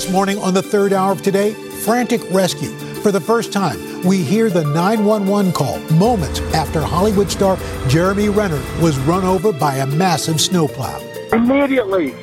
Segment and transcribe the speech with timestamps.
[0.00, 2.70] This morning on the third hour of today, frantic rescue.
[3.02, 8.62] For the first time, we hear the 911 call moments after Hollywood star Jeremy Renner
[8.80, 10.98] was run over by a massive snowplow.
[11.34, 12.14] Immediately,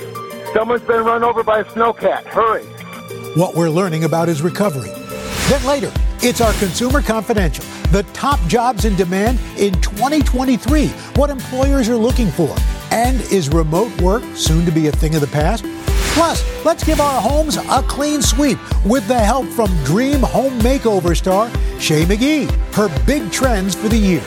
[0.55, 2.25] someone's been run over by a snowcat.
[2.25, 2.63] Hurry.
[3.35, 4.89] What we're learning about his recovery.
[5.47, 5.91] Then later,
[6.23, 12.31] it's our Consumer Confidential, the top jobs in demand in 2023, what employers are looking
[12.31, 12.55] for.
[12.89, 15.63] And is remote work soon to be a thing of the past?
[16.17, 21.15] Plus, let's give our homes a clean sweep with the help from Dream Home Makeover
[21.15, 21.47] star
[21.79, 24.23] Shea McGee, her big trends for the year.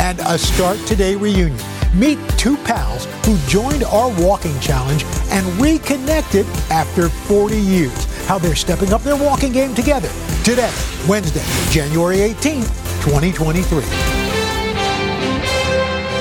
[0.00, 1.60] And a Start Today reunion.
[1.94, 8.26] Meet two pals who joined our walking challenge and reconnected after 40 years.
[8.26, 10.08] How they're stepping up their walking game together.
[10.44, 10.72] Today,
[11.06, 12.72] Wednesday, January 18th,
[13.04, 14.17] 2023.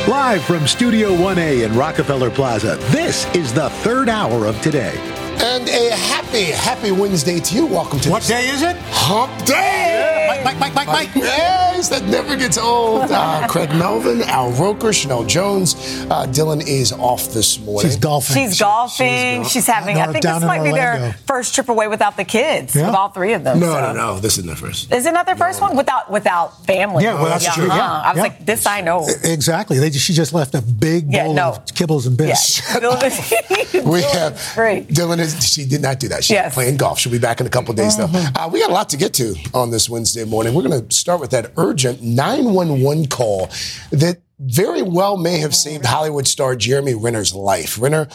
[0.08, 4.94] Live from Studio 1A in Rockefeller Plaza, this is the third hour of today.
[5.39, 7.66] And a happy, happy Wednesday to you.
[7.66, 8.77] Welcome to What day is it?
[8.89, 9.97] Hump Day.
[10.28, 11.09] Mike, Mike, Mike, Mike, Mike.
[11.16, 13.09] Yes, that never gets old.
[13.11, 15.75] Uh, Craig Melvin, Al Roker, Sheinelle Jones.
[16.09, 17.89] Uh, Dylan is off this morning.
[17.89, 18.36] She's golfing.
[18.36, 19.44] She's golfing.
[19.44, 19.98] She's She's, having.
[19.98, 21.02] I think down this in might be Orlando.
[21.05, 22.75] their first trip away without the kids.
[22.75, 22.89] Yeah.
[22.89, 23.59] Of all three of them.
[23.59, 23.81] No, so.
[23.81, 24.20] no, no.
[24.20, 24.92] This isn't the first.
[24.92, 27.03] Is it not their first one without without family?
[27.03, 27.70] Yeah, well, that's Yeah, true.
[27.70, 27.75] huh.
[27.75, 28.23] Yeah, I was yeah.
[28.23, 29.08] like, this I know.
[29.23, 29.80] Exactly.
[29.80, 31.50] They, she just left a big Yeah, bowl no.
[31.53, 32.28] of kibbles and Yeah.
[33.00, 33.86] bits.
[33.86, 34.88] We have great.
[34.89, 36.23] Dylan is she did not do that.
[36.23, 36.53] She's Yes.
[36.53, 37.00] playing golf.
[37.00, 38.09] She'll be back in a couple days though.
[38.11, 40.54] Uh, we got a lot to get to on this Wednesday morning.
[40.54, 43.50] We're going to start with that urgent 911 call
[43.92, 47.80] that very well may have saved Hollywood star Jeremy Renner's life.
[47.80, 48.08] Renner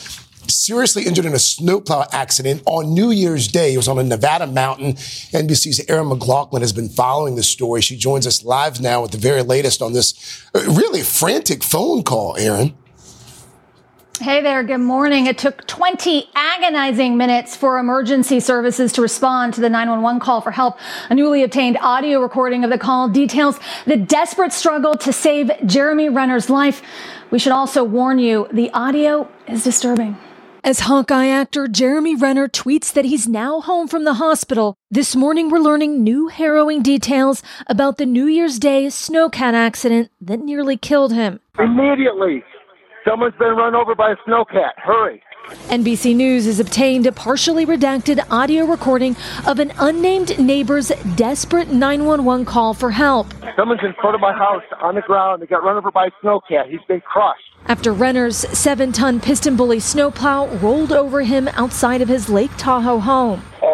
[0.49, 3.75] seriously injured in a snowplow accident on New Year's Day.
[3.75, 4.95] It was on a Nevada mountain.
[4.95, 7.81] NBC's Erin McLaughlin has been following the story.
[7.81, 12.03] She joins us live now with the very latest on this uh, really frantic phone
[12.03, 12.75] call, Erin.
[14.22, 15.27] Hey there, good morning.
[15.27, 20.53] It took 20 agonizing minutes for emergency services to respond to the 911 call for
[20.53, 20.78] help.
[21.10, 26.09] A newly obtained audio recording of the call details the desperate struggle to save Jeremy
[26.09, 26.82] Renner's life.
[27.32, 30.16] We should also warn you, the audio is disturbing.
[30.62, 35.50] As Hawkeye actor Jeremy Renner tweets that he's now home from the hospital, this morning
[35.50, 41.12] we're learning new harrowing details about the New Year's Day snowcat accident that nearly killed
[41.12, 41.41] him.
[41.59, 42.44] Immediately,
[43.07, 44.73] someone's been run over by a snowcat.
[44.77, 45.23] Hurry.
[45.69, 52.47] NBC News has obtained a partially redacted audio recording of an unnamed neighbor's desperate 911
[52.47, 53.27] call for help.
[53.57, 55.43] Someone's in front of my house on the ground.
[55.43, 56.71] They got run over by a snowcat.
[56.71, 57.43] He's been crushed.
[57.67, 63.43] After Renner's seven ton PistenBully snowplow rolled over him outside of his Lake Tahoe home.
[63.62, 63.67] Uh,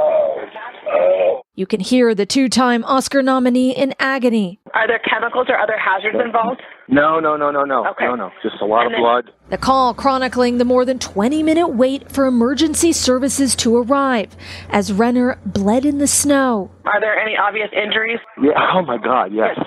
[1.59, 4.61] You can hear the two time Oscar nominee in agony.
[4.75, 6.63] Are there chemicals or other hazards involved?
[6.87, 7.85] No, no, no, no, no.
[7.89, 8.05] Okay.
[8.05, 8.31] No, no.
[8.45, 9.31] Just a lot And of then- blood.
[9.51, 14.37] The call chronicling the more than 20 minute wait for emergency services to arrive
[14.71, 16.71] as Renner bled in the snow.
[16.85, 18.21] Are there any obvious injuries?
[18.41, 18.53] Yeah.
[18.75, 19.33] Oh my God.
[19.35, 19.59] Yes.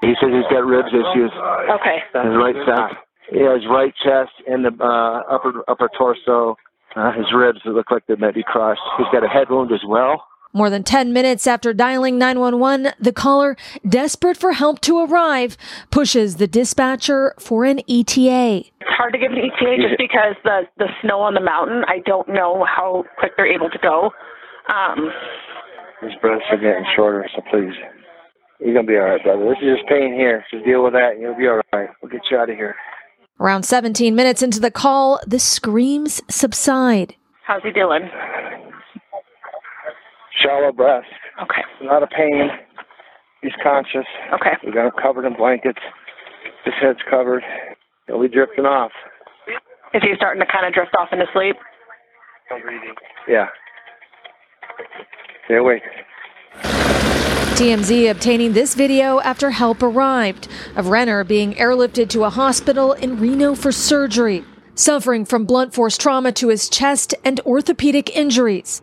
[0.00, 1.30] He says he's got ribs issues.
[1.68, 1.98] Okay.
[2.14, 2.94] His right chest.
[3.30, 6.56] Yeah, his right chest and the uh, upper upper torso.
[6.94, 8.80] Uh, his ribs look like they might be crushed.
[8.96, 10.24] He's got a head wound as well.
[10.56, 15.58] More than 10 minutes after dialing 911, the caller, desperate for help to arrive,
[15.90, 18.64] pushes the dispatcher for an ETA.
[18.64, 21.84] It's hard to give an ETA just because the the snow on the mountain.
[21.88, 24.12] I don't know how quick they're able to go.
[24.72, 25.10] Um,
[26.00, 27.74] His breaths are getting shorter, so please.
[28.58, 29.44] You're gonna be all right, brother.
[29.50, 30.42] This is just pain here.
[30.50, 31.90] Just deal with that, and you'll be all right.
[32.00, 32.74] We'll get you out of here.
[33.38, 37.14] Around 17 minutes into the call, the screams subside.
[37.44, 38.08] how's he doing?
[40.42, 41.04] Shallow breath.
[41.42, 41.62] Okay.
[41.82, 42.48] A lot of pain.
[43.42, 44.06] He's conscious.
[44.34, 44.56] Okay.
[44.64, 45.80] We got him covered in blankets.
[46.64, 47.42] His head's covered.
[48.06, 48.92] He'll be drifting off.
[49.94, 51.56] Is he starting to kind of drift off into sleep?
[53.28, 53.46] Yeah.
[55.46, 55.82] Stay awake.
[57.56, 63.18] TMZ obtaining this video after help arrived of Renner being airlifted to a hospital in
[63.18, 64.44] Reno for surgery,
[64.74, 68.82] suffering from blunt force trauma to his chest and orthopedic injuries.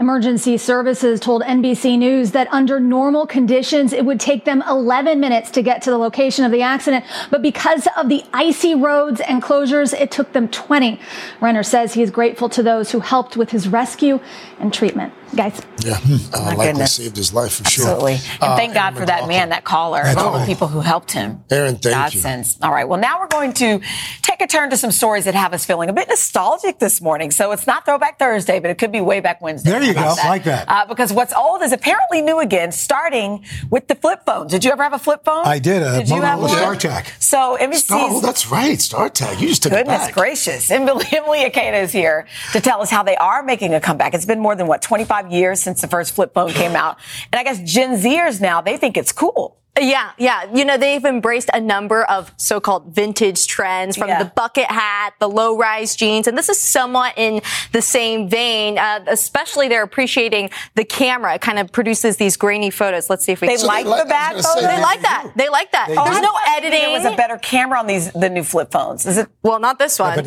[0.00, 5.50] Emergency services told NBC News that under normal conditions, it would take them 11 minutes
[5.50, 7.04] to get to the location of the accident.
[7.30, 10.98] But because of the icy roads and closures, it took them 20.
[11.42, 14.20] Renner says he is grateful to those who helped with his rescue
[14.58, 15.12] and treatment.
[15.36, 15.60] Guys.
[15.84, 15.96] Yeah,
[16.34, 16.94] uh, likely goodness.
[16.94, 17.84] saved his life for sure.
[17.86, 18.14] Absolutely.
[18.14, 20.80] And Uh, thank God Erin for that man, that caller, and all the people who
[20.80, 21.44] helped him.
[21.50, 22.20] Erin, thank God you.
[22.20, 22.56] sends.
[22.60, 22.88] All right.
[22.88, 23.80] Well, now we're going to
[24.22, 27.30] take a turn to some stories that have us feeling a bit nostalgic this morning.
[27.30, 29.70] So it's not Throwback Thursday, but it could be way back Wednesday.
[29.90, 30.14] You go.
[30.24, 30.68] Like that.
[30.68, 34.50] Uh, because what's old is apparently new again, starting with the flip phones.
[34.50, 35.46] Did you ever have a flip phone?
[35.46, 36.50] I did, Did you have one?
[36.50, 37.22] StarTAC.
[37.22, 38.76] So NBC's Oh, that's right.
[38.78, 39.40] StarTAC.
[39.40, 40.14] You just took it Goodness back.
[40.14, 40.70] gracious.
[40.70, 44.14] Emilie, Emilie Ikeda is here to tell us how they are making a comeback.
[44.14, 46.98] It's been more than what, 25 years since the first flip phone came out.
[47.32, 49.59] And I guess Gen Zers now, they think it's cool.
[49.78, 50.52] Yeah, yeah.
[50.52, 54.24] You know, they've embraced a number of so-called vintage trends from Yeah.
[54.24, 57.40] the bucket hat, the low-rise jeans, and this is somewhat in
[57.72, 58.78] the same vein.
[58.78, 61.34] Uh, especially they're appreciating the camera.
[61.36, 63.08] It kind of produces these grainy photos.
[63.08, 63.66] Let's see if we They can.
[63.66, 64.70] like like- the bad I was gonna photos.
[64.70, 65.30] say, They like that.
[65.36, 65.88] They like that.
[65.88, 66.22] They There's do.
[66.22, 66.80] no I editing.
[66.80, 69.06] There was a better camera on these the new flip phones.
[69.06, 69.28] Is it?
[69.42, 70.16] Well, not this one.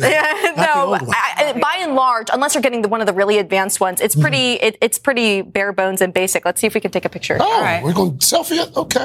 [0.56, 1.06] not no, one.
[1.10, 4.00] I, I- by and large, unless you're getting the, one of the really advanced ones,
[4.00, 4.54] it's pretty.
[4.54, 6.44] It, it's pretty bare bones and basic.
[6.46, 7.36] Let's see if we can take a picture.
[7.38, 7.84] Oh, right.
[7.84, 8.74] we're going selfie it?
[8.76, 9.04] Okay.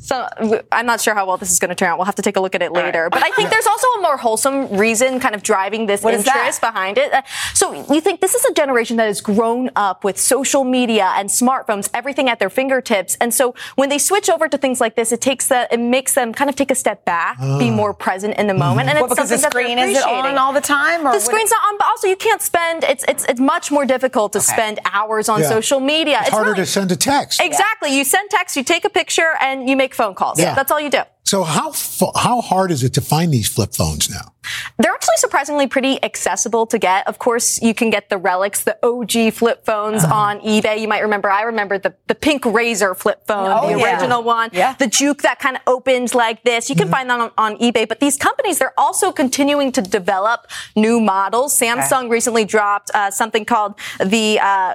[0.00, 0.28] So
[0.70, 1.98] I'm not sure how well this is going to turn out.
[1.98, 3.08] We'll have to take a look at it later.
[3.10, 6.60] But I think there's also a more wholesome reason kind of driving this What interest
[6.60, 7.12] behind it.
[7.12, 7.22] Uh,
[7.54, 11.28] So you think this is a generation that has grown up with social media and
[11.28, 13.16] smartphones, everything at their fingertips.
[13.20, 16.14] And so when they switch over to things like this, it takes the, it makes
[16.14, 18.88] them kind of take a step back, be more present in the moment.
[18.88, 21.06] And Well, it's because the something that they're screen is it on all the time?
[21.06, 22.84] Or The screen's not on, but also you can't spend.
[22.84, 25.48] It's it's it's much more difficult to spend hours on Yeah.
[25.48, 26.18] social media.
[26.20, 27.40] It's harder really- to send a text.
[27.40, 27.96] Exactly.
[27.96, 30.38] You send text, you take a picture, and you make phone calls.
[30.38, 30.54] Yeah.
[30.54, 31.02] That's all you do.
[31.24, 31.74] So how
[32.16, 34.32] how hard is it to find these flip phones now?
[34.78, 37.06] They're actually surprisingly pretty accessible to get.
[37.06, 40.14] Of course, you can get the relics, the OG flip phones Uh-huh.
[40.14, 40.80] on eBay.
[40.80, 43.92] You might remember, I remember the, the pink Razr flip phone, Oh, the yeah.
[43.92, 44.74] original one, Yeah.
[44.78, 46.70] the juke that kind of opened like this.
[46.70, 50.46] You can find that on, on eBay, but these companies, they're also continuing to develop
[50.76, 51.58] new models.
[51.58, 54.72] Samsung recently dropped uh, something called the, uh,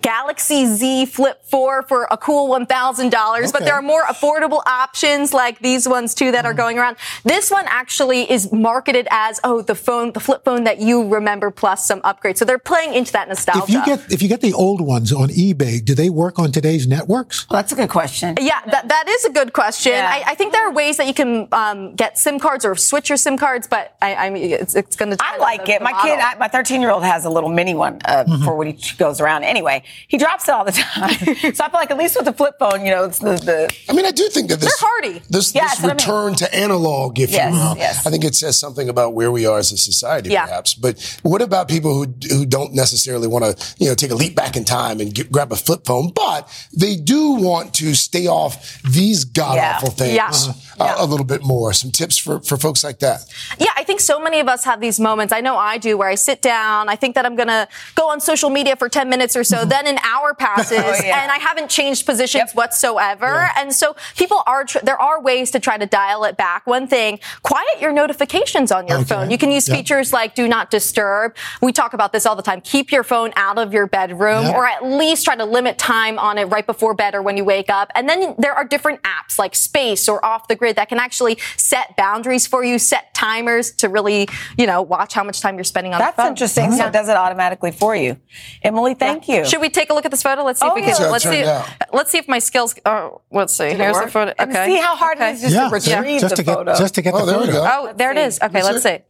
[0.00, 5.58] Galaxy Z Flip 4 for a cool $1,000, but there are more affordable options like
[5.58, 6.96] these ones too that are going around.
[7.24, 11.50] This one actually is marketed as, oh, the phone, the flip phone that you remember
[11.50, 12.38] plus some upgrades.
[12.38, 13.64] So they're playing into that nostalgia.
[13.64, 16.52] If you get if you get the old ones on eBay, do they work on
[16.52, 17.48] today's networks?
[17.50, 18.36] Well, that's a good question.
[18.40, 19.92] yeah, that, that is a good question.
[19.92, 20.08] Yeah.
[20.08, 23.08] I, I think there are ways that you can um, get SIM cards or switch
[23.08, 25.16] your SIM cards, but I, I mean, it's, it's going to.
[25.20, 25.82] I like it.
[25.82, 28.44] My kid, I, my 13 year old has a little mini one uh, Mm-hmm.
[28.44, 29.44] for when he goes around.
[29.44, 31.10] Anyway, he drops it all the time.
[31.54, 33.74] so I feel like at least with the flip phone, you know, it's the, the
[33.88, 35.22] I mean, I do think that this They're hardy.
[35.28, 35.96] this, Yeah, this what I mean.
[35.96, 38.06] return to analog, if Yes, you will, yes.
[38.06, 40.46] I think it says something about where we are as a society, Yeah.
[40.46, 40.74] perhaps.
[40.74, 44.34] But what about people who who don't necessarily want to, you know, take a leap
[44.34, 48.26] back in time and get, grab a flip phone, but they do want to stay
[48.26, 50.30] off these god awful Yeah.
[50.30, 50.84] things Yeah.
[50.84, 51.72] uh, a little bit more?
[51.72, 53.20] Some tips for for folks like that.
[53.58, 55.32] Yeah, I think so many of us have these moments.
[55.32, 58.10] I know I do where I sit down, I think that I'm going to go
[58.10, 61.22] on social media for 10 minutes or so, then an hour passes Oh, yeah.
[61.22, 63.50] and I haven't changed positions whatsoever.
[63.56, 66.66] And so people are, tr- there are ways to try to dial it back.
[66.66, 69.04] One thing, quiet your notifications on your Okay.
[69.08, 69.30] phone.
[69.30, 69.76] You can use Yep.
[69.76, 71.36] features like do not disturb.
[71.60, 72.60] We talk about this all the time.
[72.60, 74.54] Keep your phone out of your bedroom Yep.
[74.56, 77.44] or at least try to limit time on it right before bed or when you
[77.44, 77.90] wake up.
[77.94, 81.38] And then there are different apps like Space or Off the Grid that can actually
[81.56, 85.64] set boundaries for you, set timers to really, you know, watch how much time you're
[85.64, 86.30] spending on that's the phone.
[86.30, 86.72] interesting.
[86.72, 88.16] So it does it automatically for you.
[88.62, 89.44] Emilie, thank you.
[89.44, 90.42] Should we take a look at this photo?
[90.44, 90.86] Let's see Oh, if we yeah.
[90.88, 90.96] can.
[90.96, 91.42] So Let's see.
[91.42, 91.64] turned.
[91.92, 92.74] Let's see if my skills.
[92.86, 93.70] Oh, let's see.
[93.74, 94.10] Here's the work?
[94.10, 94.34] photo.
[94.38, 94.66] And Okay.
[94.66, 95.30] see how hard okay.
[95.30, 96.74] it is just yeah, to retrieve just the to get photo.
[96.76, 97.58] just to get Oh, the there we photo.
[97.60, 97.68] go.
[97.90, 98.38] Oh, there it is.
[98.42, 98.82] Okay, let's it.
[99.00, 99.04] see.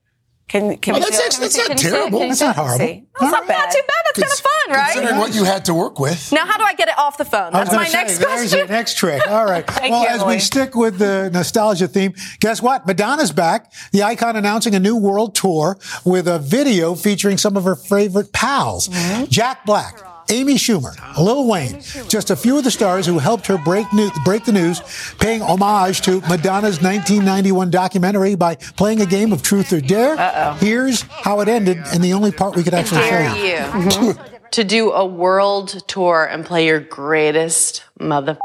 [0.49, 1.26] Can, can Oh, we that's see it?
[1.26, 2.19] actually- that's Can not you see terrible.
[2.19, 2.78] Can That's not horrible.
[3.21, 3.59] That's not bad.
[3.59, 3.97] Not too bad.
[4.04, 4.92] That's kind of fun, right?
[4.95, 6.33] Considering what you had to work with.
[6.33, 7.52] Now, how do I get it off the phone?
[7.52, 8.59] That's my gonna say, next there's question.
[8.59, 9.23] your next trick.
[9.30, 9.64] All right.
[9.80, 12.85] Well, you, as we stick with the nostalgia theme, guess what?
[12.85, 13.73] Madonna's back.
[13.92, 18.33] The icon announcing a new world tour with a video featuring some of her favorite
[18.33, 18.88] pals.
[18.88, 19.26] Mm-hmm.
[19.26, 20.00] Jack Black.
[20.30, 24.10] Amy Schumer, Lil Wayne, just a few of the stars who helped her break, new,
[24.25, 24.80] break the news,
[25.18, 30.16] paying homage to Madonna's 1991 documentary by playing a game of Truth or Dare.
[30.16, 30.52] Uh-oh.
[30.60, 34.08] Here's how it ended, and the only part we could actually show dare you.
[34.08, 34.14] you
[34.52, 38.38] to do a world tour and play your greatest mother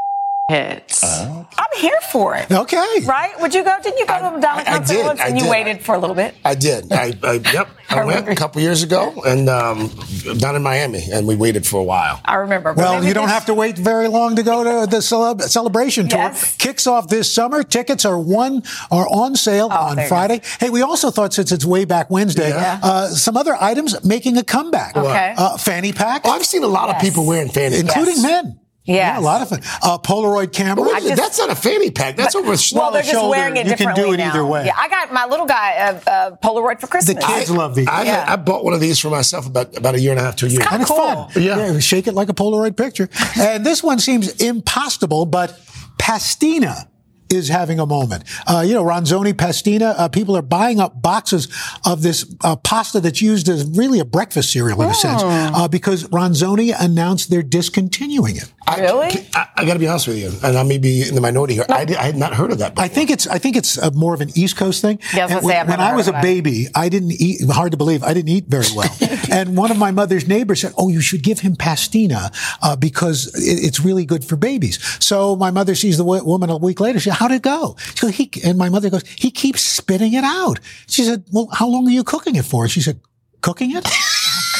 [0.49, 1.03] hits.
[1.03, 1.45] I'm
[1.77, 2.51] here for it.
[2.51, 2.99] Okay.
[3.05, 3.33] Right?
[3.41, 3.75] Would you go?
[3.81, 5.95] Didn't you go to a Madonna I concert did, once I and you waited for
[5.95, 6.35] a little bit?
[6.45, 6.91] I did.
[6.91, 7.69] I, I yep.
[7.89, 9.89] I, went a couple years ago and um,
[10.37, 12.19] down in Miami, and we waited for a while.
[12.25, 12.73] I remember.
[12.73, 16.19] Well, you don't have to wait very long to go to the celeb- celebration tour.
[16.19, 16.55] Yes.
[16.57, 17.63] Kicks off this summer.
[17.63, 20.41] Tickets are one are on sale on Oh, there you Friday.
[20.59, 22.79] Hey, we also thought since it's way back Wednesday, Yeah.
[22.83, 24.95] uh, some other items making a comeback.
[24.95, 25.33] Okay.
[25.37, 27.95] Uh, fanny pack, Oh, I've seen a lot of people wearing fanny packs.
[27.95, 28.59] including men.
[28.85, 28.97] Yes.
[29.15, 29.61] Yeah, a lot of fun.
[29.81, 30.83] Uh, Polaroid camera.
[30.87, 32.15] Wait a minute, that's not a fanny pack.
[32.15, 32.55] That's over.
[32.73, 33.29] Well, they're just shoulder.
[33.29, 34.29] wearing it You can do differently it now.
[34.29, 34.65] either way.
[34.67, 37.15] Yeah, I got my little guy a, a Polaroid for Christmas.
[37.15, 37.87] The kids love these.
[37.87, 38.25] I, Yeah.
[38.27, 40.47] I bought one of these for myself about about a year and a half, two
[40.47, 40.65] years.
[40.71, 41.29] and it's cool.
[41.29, 41.41] fun.
[41.41, 41.79] Yeah.
[41.79, 43.09] shake it like a Polaroid picture.
[43.39, 45.59] and this one seems impossible, but
[45.97, 46.87] Pastina
[47.31, 48.23] is having a moment.
[48.45, 51.47] Uh, you know, Ronzoni Pastina, uh, people are buying up boxes
[51.83, 55.67] of this uh, pasta that's used as really a breakfast cereal in a sense, uh,
[55.67, 58.53] because Ronzoni announced they're discontinuing it.
[58.67, 59.27] I, Really?
[59.35, 61.53] I, I got to be honest with you, and I may be in the minority
[61.53, 61.65] here.
[61.69, 62.73] I, did, I had not heard of that.
[62.75, 62.83] Before.
[62.85, 64.99] I think it's I think it's uh more of an East Coast thing.
[65.13, 66.23] Yeah, I was And gonna say, when, when I was a of that.
[66.23, 67.41] baby, I didn't eat.
[67.49, 68.89] Hard to believe, I didn't eat very well.
[69.31, 73.27] and one of my mother's neighbors said, "Oh, you should give him pastina uh, because
[73.35, 76.79] it, it's really good for babies." So my mother sees the wo- woman a week
[76.79, 76.99] later.
[76.99, 80.13] She said, "How'd it go?" She goes, "He," and my mother goes, "He keeps spitting
[80.13, 82.99] it out." She said, "Well, how long are you cooking it for?" She said,
[83.41, 83.85] "Cooking it."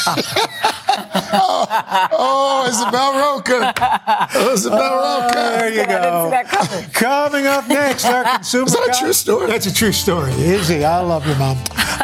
[1.34, 3.74] oh, oh, Isabel Roca.
[4.36, 5.34] Oh, Isabel Roca.
[5.36, 6.30] there you I go.
[6.30, 6.90] that coming.
[6.92, 8.66] Coming up next, our consumer.
[8.68, 9.48] Is that a con- true story?
[9.48, 10.32] That's a true story.
[10.34, 11.58] Izzy, I love your mom.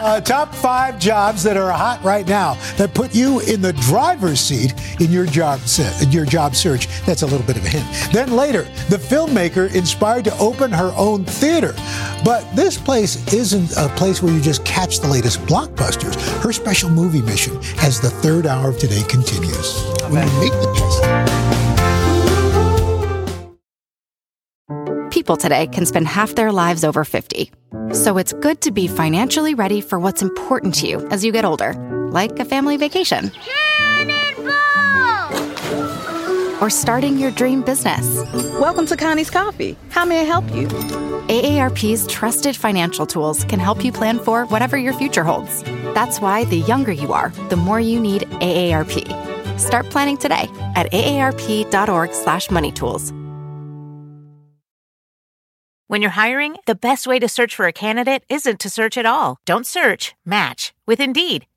[0.04, 4.40] Uh, top five jobs that are hot right now that put you in the driver's
[4.40, 6.88] seat in your job se- in your job search.
[7.06, 7.86] That's a little bit of a hint.
[8.12, 11.74] Then later, the filmmaker inspired to open her own theater.
[12.24, 16.16] But this place isn't a place where you just catch the latest blockbusters.
[16.42, 19.84] Her special movie mission as the third hour of today continues.
[20.10, 20.98] When you make the choice.
[25.14, 27.52] People today can spend half their lives over 50.
[27.94, 31.46] So it's good to be financially ready for what's important to you as you get
[31.46, 31.76] older,
[32.12, 33.32] like a family vacation.
[36.62, 38.06] Or starting your dream business.
[38.60, 39.76] Welcome to Connie's Coffee.
[39.90, 40.68] How may I help you?
[40.68, 45.64] AARP's trusted financial tools can help you plan for whatever your future holds.
[45.94, 49.60] That's why the younger you are, the more you need AARP.
[49.60, 53.18] Start planning today at aarp.org/moneytools.
[55.88, 59.06] When you're hiring, the best way to search for a candidate isn't to search at
[59.06, 59.40] all.
[59.46, 61.48] Don't search, match with Indeed.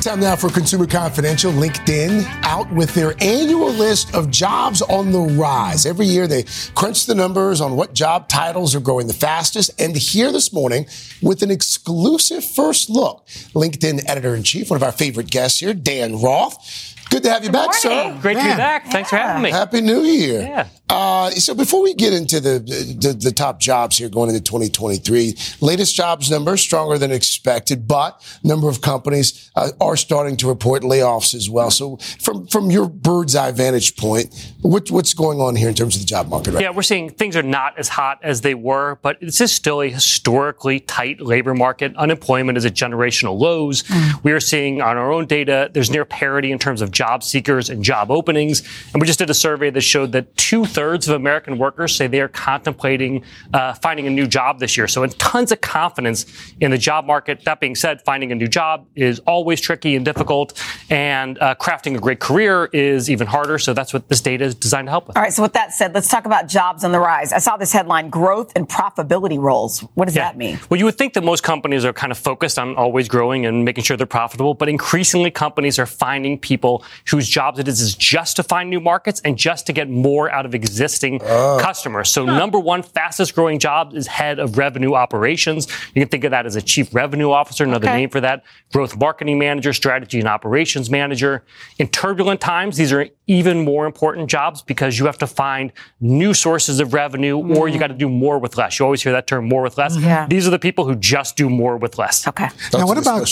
[0.00, 1.52] Time now for Consumer Confidential.
[1.52, 5.84] LinkedIn out with their annual list of jobs on the rise.
[5.84, 9.70] Every year they crunch the numbers on what job titles are growing the fastest.
[9.78, 10.86] And here this morning
[11.20, 15.74] with an exclusive first look, LinkedIn editor in chief, one of our favorite guests here,
[15.74, 16.96] Dan Roth.
[17.10, 18.16] Good to have you back, sir.
[18.22, 18.86] Great to be back.
[18.86, 19.50] Thanks for having me.
[19.50, 20.42] Happy New Year.
[20.42, 20.68] Yeah.
[20.88, 25.34] Uh, so before we get into the, the the top jobs here going into 2023,
[25.60, 30.82] latest jobs numbers stronger than expected, but number of companies uh, are starting to report
[30.82, 31.70] layoffs as well.
[31.70, 35.94] So from from your bird's eye vantage point, what, what's going on here in terms
[35.94, 38.54] of the job market right Yeah, we're seeing things are not as hot as they
[38.54, 41.94] were, but this is still a historically tight labor market.
[41.96, 43.84] Unemployment is at generational lows.
[44.24, 47.70] We are seeing on our own data, there's near parity in terms of job seekers
[47.70, 48.62] and job openings.
[48.92, 52.08] And we just did a survey that showed that two thirds of American workers say
[52.08, 54.86] they are contemplating uh, finding a new job this year.
[54.86, 56.26] So, in tons of confidence
[56.60, 57.42] in the job market.
[57.46, 60.48] That being said, finding a new job is always tricky and difficult,
[60.90, 63.58] and uh, crafting a great career is even harder.
[63.58, 65.16] So, that's what this data is designed to help with.
[65.16, 67.32] All right, so with that said, let's talk about jobs on the rise.
[67.32, 69.80] I saw this headline growth and profitability roles.
[69.94, 70.58] What does that mean?
[70.68, 73.64] Well, you would think that most companies are kind of focused on always growing and
[73.64, 77.94] making sure they're profitable, but increasingly companies are finding people whose jobs it is is
[77.94, 82.08] just to find new markets and just to get more out of existing customers.
[82.10, 85.68] So number one fastest growing job is head of revenue operations.
[85.94, 87.96] You can think of that as a chief revenue officer, another Okay.
[87.98, 88.42] name for that.
[88.72, 91.42] Growth marketing manager, strategy and operations manager.
[91.78, 96.34] In turbulent times, these are even more important jobs because you have to find new
[96.34, 98.78] sources of revenue or you got to do more with less.
[98.78, 99.96] You always hear that term more with less.
[99.96, 100.26] Yeah.
[100.28, 102.26] These are the people who just do more with less.
[102.26, 102.48] Okay.
[102.72, 103.28] now, what about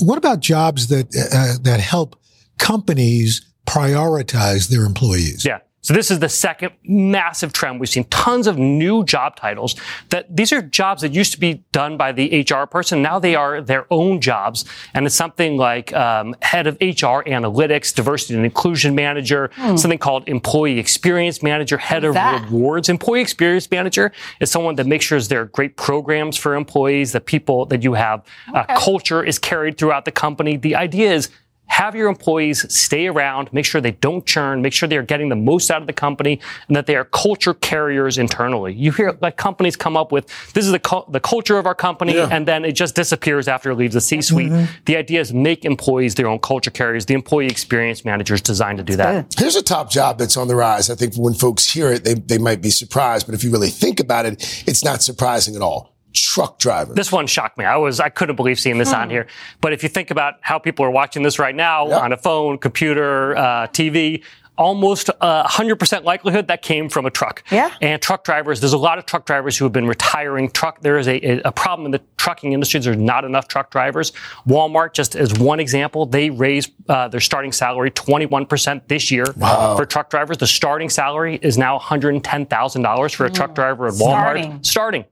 [0.00, 2.16] what about jobs that uh, that help
[2.58, 5.44] companies prioritize their employees?
[5.44, 5.58] Yeah.
[5.82, 7.78] So this is the second massive trend.
[7.78, 9.76] We've seen tons of new job titles
[10.08, 13.02] that these are jobs that used to be done by the HR person.
[13.02, 14.64] Now they are their own jobs.
[14.94, 19.76] And it's something like um, head of HR analytics, diversity and inclusion manager, Hmm.
[19.76, 22.42] something called employee experience manager, head of that?
[22.50, 22.88] rewards.
[22.88, 24.10] Employee experience manager
[24.40, 27.92] is someone that makes sure there are great programs for employees, that people that you
[27.94, 30.56] have uh, culture is carried throughout the company.
[30.56, 31.28] The idea is
[31.66, 35.28] have your employees stay around, make sure they don't churn, make sure they are getting
[35.28, 38.72] the most out of the company, and that they are culture carriers internally.
[38.72, 41.74] You hear like companies come up with this is the cu- the culture of our
[41.74, 42.28] company, Yeah.
[42.30, 44.50] and then it just disappears after it leaves the C-suite.
[44.50, 44.72] Mm-hmm.
[44.86, 47.06] The idea is make employees their own culture carriers.
[47.06, 49.34] The employee experience manager is designed to do that.
[49.36, 50.88] Here's a top job that's on the rise.
[50.90, 53.70] I think when folks hear it, they, they might be surprised, but if you really
[53.70, 55.95] think about it, it's not surprising at all.
[56.16, 56.94] Truck driver.
[56.94, 57.64] This one shocked me.
[57.64, 59.26] I was I couldn't believe seeing this on here.
[59.60, 62.58] But if you think about how people are watching this right now on a phone,
[62.58, 64.22] computer, uh, TV.
[64.58, 67.42] Almost uh, 100% likelihood that came from a truck.
[67.52, 67.70] Yeah.
[67.82, 70.50] And truck drivers, there's a lot of truck drivers who have been retiring.
[70.50, 72.80] Truck, there is a, a problem in the trucking industry.
[72.80, 74.12] There's not enough truck drivers.
[74.48, 79.76] Walmart, just as one example, they raised uh, their starting salary 21% this year Wow.
[79.76, 80.38] for truck drivers.
[80.38, 83.98] The starting salary is now $110,000 for a truck driver at Walmart.
[83.98, 84.62] Starting.
[84.64, 85.04] Starting.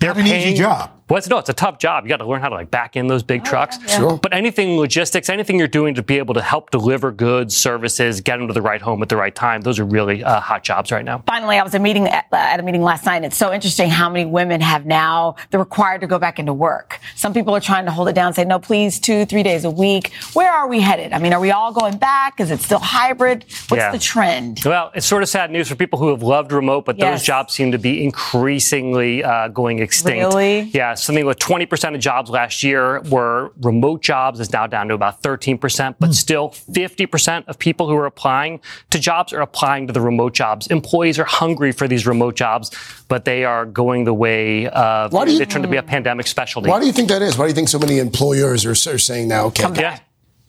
[0.00, 0.90] They're Not an easy paying- job.
[1.08, 2.04] Well, it's, no, it's a tough job.
[2.04, 3.78] You got to learn how to like back in those big trucks.
[3.90, 4.18] Sure.
[4.18, 8.36] But anything logistics, anything you're doing to be able to help deliver goods, services, get
[8.38, 10.92] them to the right home at the right time, those are really uh, hot jobs
[10.92, 11.22] right now.
[11.26, 13.16] Finally, I was at a meeting at, at a meeting last night.
[13.16, 16.52] And it's so interesting how many women have now they're required to go back into
[16.52, 17.00] work.
[17.16, 19.70] Some people are trying to hold it down, say no, please, two, three days a
[19.70, 20.12] week.
[20.34, 21.12] Where are we headed?
[21.12, 22.38] I mean, are we all going back?
[22.40, 23.44] Is it still hybrid?
[23.68, 23.92] What's Yeah.
[23.92, 24.60] the trend?
[24.64, 27.20] Well, it's sort of sad news for people who have loved remote, but Yes.
[27.20, 30.18] those jobs seem to be increasingly uh, going extinct.
[30.34, 30.60] Really?
[30.74, 34.40] Yeah, something like 20% of jobs last year were remote jobs.
[34.40, 36.12] Is now down to about 13%, but hmm.
[36.12, 40.66] still 50% of people who are applying to jobs are applying to the remote jobs.
[40.68, 42.70] Employees are hungry for these remote jobs,
[43.08, 45.82] but they are going the way of Why do you- they turn to be a
[45.82, 46.68] pandemic specialty.
[46.68, 47.36] Why do you think that is?
[47.36, 49.98] Why do you think so many employers are, are saying now, okay, Yeah.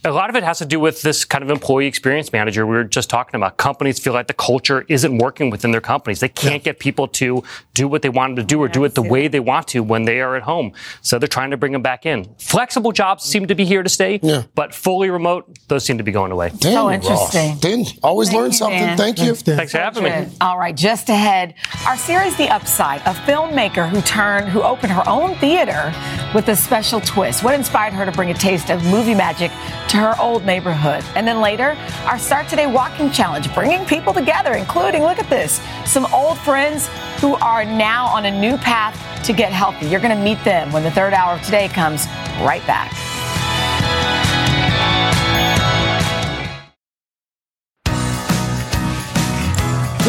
[0.06, 2.74] A lot of it has to do with this kind of employee experience manager we
[2.78, 3.58] were just talking about.
[3.58, 6.22] Companies feel like the culture isn't working within their companies.
[6.22, 8.96] They can't get people to do what they want them to do or do it
[8.96, 10.72] the way they want to when they are at home.
[11.02, 12.34] So they're trying to bring them back in.
[12.40, 14.22] Flexible jobs seem to be here to stay,
[14.56, 16.52] but fully remote, those seem to be going away.
[16.58, 16.94] Damn, So Roth.
[16.94, 17.58] interesting.
[17.58, 18.80] Dan, always learn something.
[18.80, 18.98] Dan.
[18.98, 19.36] Thank you.
[19.36, 20.28] Thanks for having me.
[20.40, 25.04] All right, just ahead, our series The Upside, a filmmaker who turned, who opened her
[25.10, 25.94] own theater
[26.34, 27.44] with a special twist.
[27.44, 29.52] What inspired her to bring a taste of movie magic
[29.90, 31.04] to her old neighborhood?
[31.16, 35.62] And then later, our Start Today Walking Challenge, bringing people together, including, look at this,
[35.86, 36.88] some old friends
[37.20, 39.88] who are now on a new path to get healthy.
[39.88, 42.06] You're going to meet them when the third hour of today comes
[42.42, 42.94] right back.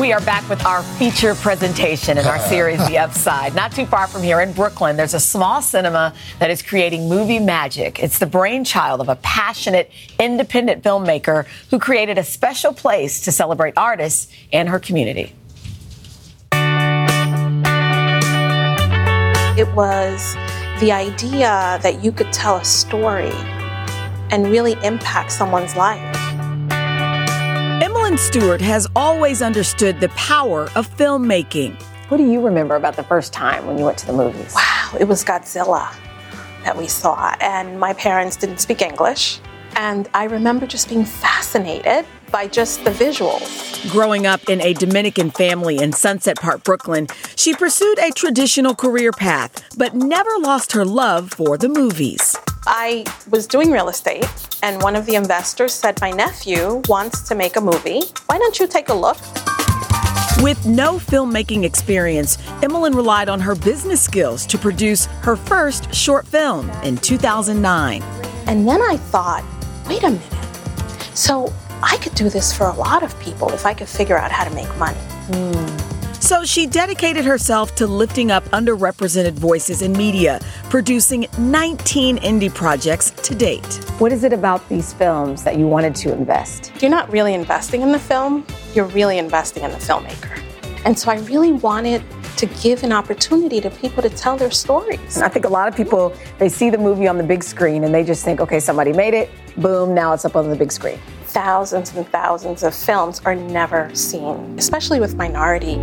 [0.01, 3.55] We are back with our feature presentation in our series, The Upside.
[3.55, 7.39] Not too far from here in Brooklyn, there's a small cinema that is creating movie
[7.39, 8.03] magic.
[8.03, 13.75] It's the brainchild of a passionate, independent filmmaker who created a special place to celebrate
[13.77, 15.35] artists and her community.
[19.59, 20.35] It was
[20.81, 23.33] the idea that you could tell a story
[24.31, 26.20] and really impact someone's life.
[28.11, 31.81] Emelyn Stuart has always understood the power of filmmaking.
[32.09, 34.53] What do you remember about the first time when you went to the movies?
[34.53, 35.95] Wow, it was Godzilla
[36.65, 39.39] that we saw, and my parents didn't speak English.
[39.77, 43.89] And I remember just being fascinated by just the visuals.
[43.93, 49.13] Growing up in a Dominican family in Sunset Park, Brooklyn, she pursued a traditional career
[49.13, 52.37] path, but never lost her love for the movies.
[52.67, 54.27] I was doing real estate,
[54.63, 58.03] and one of the investors said, My nephew wants to make a movie.
[58.27, 59.19] Why don't you take a look?
[60.43, 66.27] With no filmmaking experience, Emelyn relied on her business skills to produce her first short
[66.27, 68.03] film in 2009.
[68.47, 69.45] And then I thought,
[69.89, 70.23] wait a minute.
[71.15, 74.31] So I could do this for a lot of people if I could figure out
[74.31, 74.99] how to make money.
[75.33, 75.90] Hmm.
[76.21, 83.11] So she dedicated herself to lifting up underrepresented voices in media, producing 19 indie projects
[83.11, 83.67] to date.
[83.99, 86.73] What is it about these films that you wanted to invest?
[86.83, 90.39] You're not really investing in the film, you're really investing in the filmmaker.
[90.85, 92.05] And so I really wanted
[92.37, 95.23] to give an opportunity to people to tell their stories.
[95.23, 97.95] I think a lot of people they see the movie on the big screen and
[97.95, 100.99] they just think, okay, somebody made it, boom, now it's up on the big screen.
[101.33, 105.77] Thousands and thousands of films are never seen, especially with minority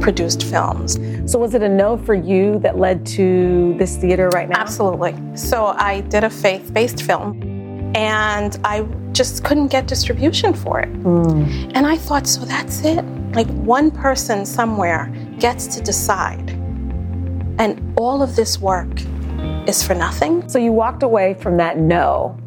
[0.00, 0.94] produced films.
[1.30, 4.60] So was it a no for you that led to this theater right now?
[4.60, 5.16] Absolutely.
[5.36, 7.42] So I did a faith-based film
[7.96, 10.92] and I just couldn't get distribution for it.
[11.02, 11.72] Mm.
[11.74, 13.04] And I thought, so that's it.
[13.34, 16.50] Like one person somewhere gets to decide.
[17.58, 18.88] And all of this work
[19.66, 20.48] is for nothing.
[20.48, 22.38] So you walked away from that no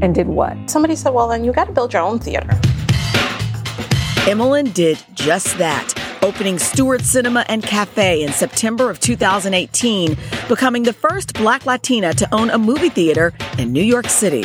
[0.00, 0.56] and did what?
[0.70, 2.48] Somebody said, well, then you got to build your own theater.
[4.26, 10.16] Emelyn did just that, opening Stuart Cinema and Cafe in September of 2018,
[10.48, 14.44] becoming the first Black Latina to own a movie theater in New York City.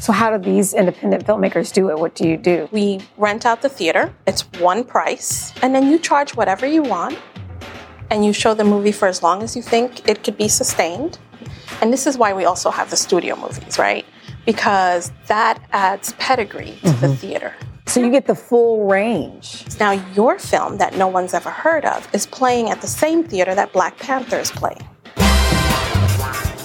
[0.00, 1.96] So how do these independent filmmakers do it?
[1.96, 2.68] What do you do?
[2.72, 4.12] We rent out the theater.
[4.26, 5.52] It's one price.
[5.62, 7.16] And then you charge whatever you want.
[8.10, 11.20] And you show the movie for as long as you think it could be sustained.
[11.80, 14.04] And this is why we also have the studio movies, right?
[14.44, 17.14] Because that adds pedigree to the mm-hmm.
[17.14, 17.54] theater.
[17.86, 19.66] So you get the full range.
[19.78, 23.54] Now, your film that no one's ever heard of is playing at the same theater
[23.54, 24.86] that Black Panther is playing.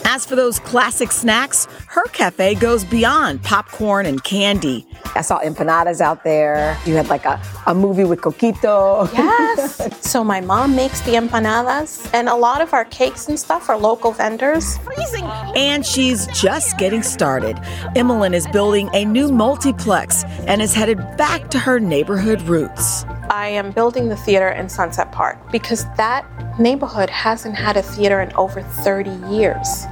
[0.09, 4.87] As for those classic snacks, her cafe goes beyond popcorn and candy.
[5.15, 6.79] I saw empanadas out there.
[6.85, 9.11] You had like a, a movie with Coquito.
[9.11, 10.01] Yes.
[10.09, 13.77] so my mom makes the empanadas, and a lot of our cakes and stuff are
[13.77, 14.77] local vendors.
[14.77, 15.25] Freezing.
[15.57, 17.57] And she's just getting started.
[17.97, 23.03] Emelyn is building a new multiplex and is headed back to her neighborhood roots.
[23.29, 26.25] I am building the theater in Sunset Park because that
[26.57, 29.83] neighborhood hasn't had a theater in over 30 years.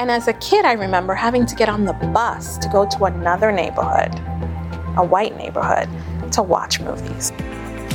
[0.00, 3.04] And as a kid, I remember having to get on the bus to go to
[3.04, 4.14] another neighborhood,
[4.96, 5.88] a white neighborhood,
[6.32, 7.30] to watch movies.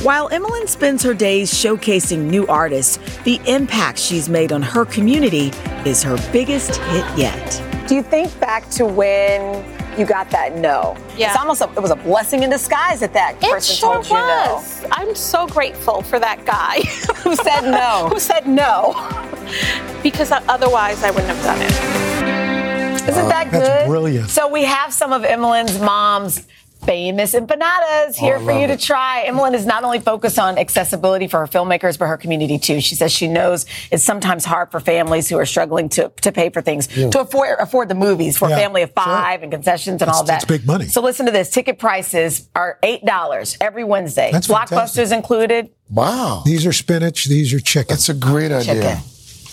[0.02, 5.48] While Emelyn spends her days showcasing new artists, the impact she's made on her community
[5.84, 7.86] is her biggest hit yet.
[7.86, 9.62] Do you think back to when
[9.98, 10.96] you got that no?
[11.16, 11.28] Yeah.
[11.28, 14.06] It's almost a, it was a blessing in disguise that that It person sure told
[14.06, 14.54] you no.
[14.56, 14.84] was.
[14.92, 16.80] I'm so grateful for that guy
[17.22, 18.08] Who said no?
[18.12, 18.92] who said no.
[20.02, 23.08] because otherwise I wouldn't have done it.
[23.08, 23.60] Isn't that good?
[23.62, 24.30] That's brilliant.
[24.30, 26.46] So we have some of Emelyn's mom's
[26.86, 29.24] famous empanadas oh, here Oh, I for you love to try.
[29.28, 32.80] Emelyn is not only focused on accessibility for her filmmakers, but her community too.
[32.80, 36.48] She says she knows it's sometimes hard for families who are struggling to, to pay
[36.50, 37.10] for things, Yeah.
[37.10, 39.04] to afford, afford the movies for Yeah, a family of sure.
[39.04, 40.26] five and concessions and all that.
[40.26, 40.86] that's big money.
[40.86, 41.50] So listen to this.
[41.50, 44.30] Ticket prices are $8 every Wednesday.
[44.32, 44.78] That's fantastic.
[44.78, 45.70] Blockbusters included.
[45.90, 46.42] Wow.
[46.44, 47.26] These are spinach.
[47.26, 47.88] These are chicken.
[47.90, 48.74] That's a great idea.
[48.74, 48.98] Chicken.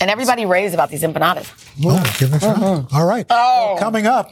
[0.02, 1.48] And everybody raves about these empanadas.
[1.82, 2.86] Well, give it a try.
[2.92, 3.26] All right.
[3.30, 3.74] Oh.
[3.74, 4.30] Well, coming up,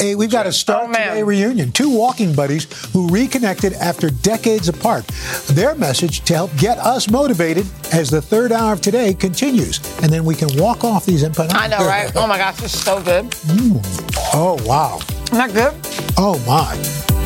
[0.00, 0.92] a, we've got a Start Oh.
[0.92, 1.72] Today reunion.
[1.72, 5.06] Two walking buddies who reconnected after decades apart.
[5.48, 9.78] Their message to help get us motivated as the third hour of today continues.
[10.02, 11.54] And then we can walk off these empanadas.
[11.54, 12.10] I know, right?
[12.24, 13.26] Oh my gosh, this is so good.
[13.26, 13.80] Mm.
[14.34, 14.98] Oh, wow.
[15.32, 15.74] Isn't that good?
[16.16, 17.23] Oh, my.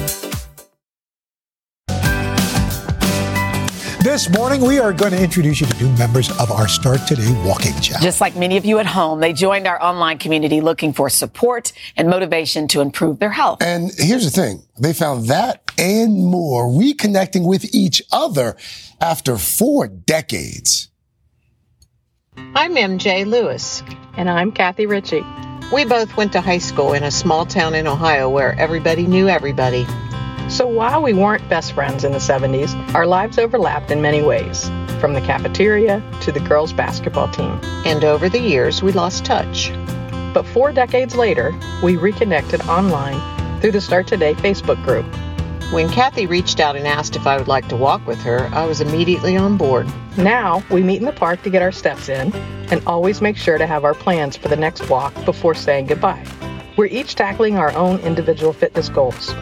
[4.09, 7.31] This morning, we are going to introduce you to new members of our Start Today
[7.45, 8.01] Walking Chat.
[8.01, 11.75] Just like many of you at home, they joined our online community looking for support
[11.95, 13.63] and motivation to improve their health.
[13.63, 18.57] And here's the thing they found that and more reconnecting with each other
[18.99, 20.89] after four decades.
[22.55, 23.83] I'm MJ Lewis.
[24.17, 25.23] And I'm Kathy Ritchie.
[25.71, 29.29] We both went to high school in a small town in Ohio where everybody knew
[29.29, 29.87] everybody.
[30.59, 34.69] So while we weren't best friends in the 70s, our lives overlapped in many ways,
[34.99, 37.61] from the cafeteria to the girls' basketball team.
[37.85, 39.71] And over the years, we lost touch.
[40.35, 43.21] But four decades later, we reconnected online
[43.61, 45.07] through the Start Today Facebook group.
[45.73, 48.67] When Kathy reached out and asked if I would like to walk with her, I
[48.67, 49.87] was immediately on board.
[50.17, 52.35] Now, we meet in the park to get our steps in
[52.73, 56.27] and always make sure to have our plans for the next walk before saying goodbye.
[56.77, 59.33] We're each tackling our own individual fitness goals.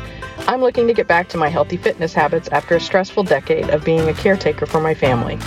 [0.48, 3.84] I'm looking to get back to my healthy fitness habits after a stressful decade of
[3.84, 5.38] being a caretaker for my family.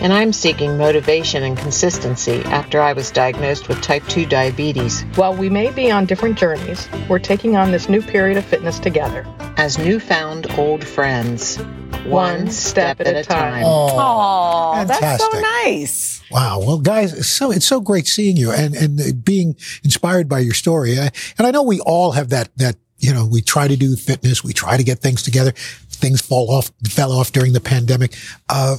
[0.00, 5.02] And I'm seeking motivation and consistency after I was diagnosed with type 2 diabetes.
[5.16, 8.78] While we may be on different journeys, we're taking on this new period of fitness
[8.78, 9.26] together.
[9.58, 11.58] As newfound old friends,
[12.06, 13.64] one, step, at a time.
[13.66, 16.22] Oh, that's so nice.
[16.30, 16.60] Wow.
[16.60, 20.38] Well, guys, it's so it's so great seeing you and and uh, being inspired by
[20.38, 20.98] your story.
[20.98, 23.96] I, and I know we all have that that you know we try to do
[23.96, 25.52] fitness, we try to get things together.
[25.98, 28.14] things fall off, fell off during the pandemic.
[28.48, 28.76] Uh,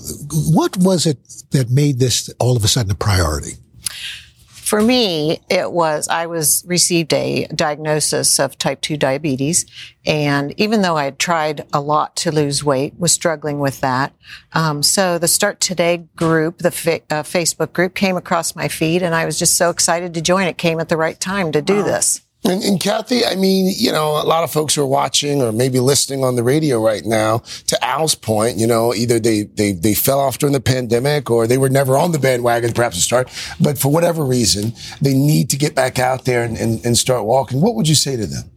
[0.52, 1.18] what was it
[1.52, 3.56] that made this all of a sudden a priority?
[4.70, 9.66] For me, it was I was received a diagnosis of type 2 diabetes
[10.06, 14.14] and even though I had tried a lot to lose weight, was struggling with that.
[14.54, 19.02] Um, so the Start Today group, the fa- uh, Facebook group came across my feed
[19.02, 20.46] and I was just so excited to join.
[20.46, 21.86] It came at the right time to do wow.
[21.86, 22.22] this.
[22.46, 25.82] And, and, Kathy, I mean, you know, a lot of folks are watching or maybe
[25.82, 27.40] listening on the radio right now.
[27.68, 31.48] To Al's point, you know, either they they they fell off during the pandemic or
[31.48, 33.30] they were never on the bandwagon, perhaps to start.
[33.60, 37.26] But for whatever reason, they need to get back out there and, and, and start
[37.26, 37.60] walking.
[37.60, 38.50] What would you say to them?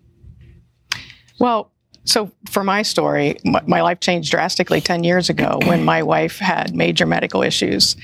[1.41, 1.73] Well,
[2.05, 6.39] so for my story, my, my life changed drastically 10 years ago when my wife
[6.39, 7.97] had major medical issues.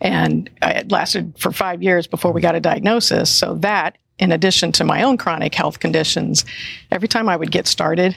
[0.00, 3.30] And it lasted for five years before we got a diagnosis.
[3.30, 6.44] So that in addition to my own chronic health conditions,
[6.90, 8.16] every time I would get started,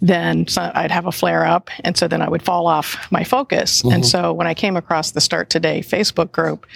[0.00, 1.70] then I'd have a flare up.
[1.84, 3.82] And so then I would fall off my focus.
[3.82, 3.94] Mm-hmm.
[3.94, 6.66] And so when I came across the Start Today Facebook group,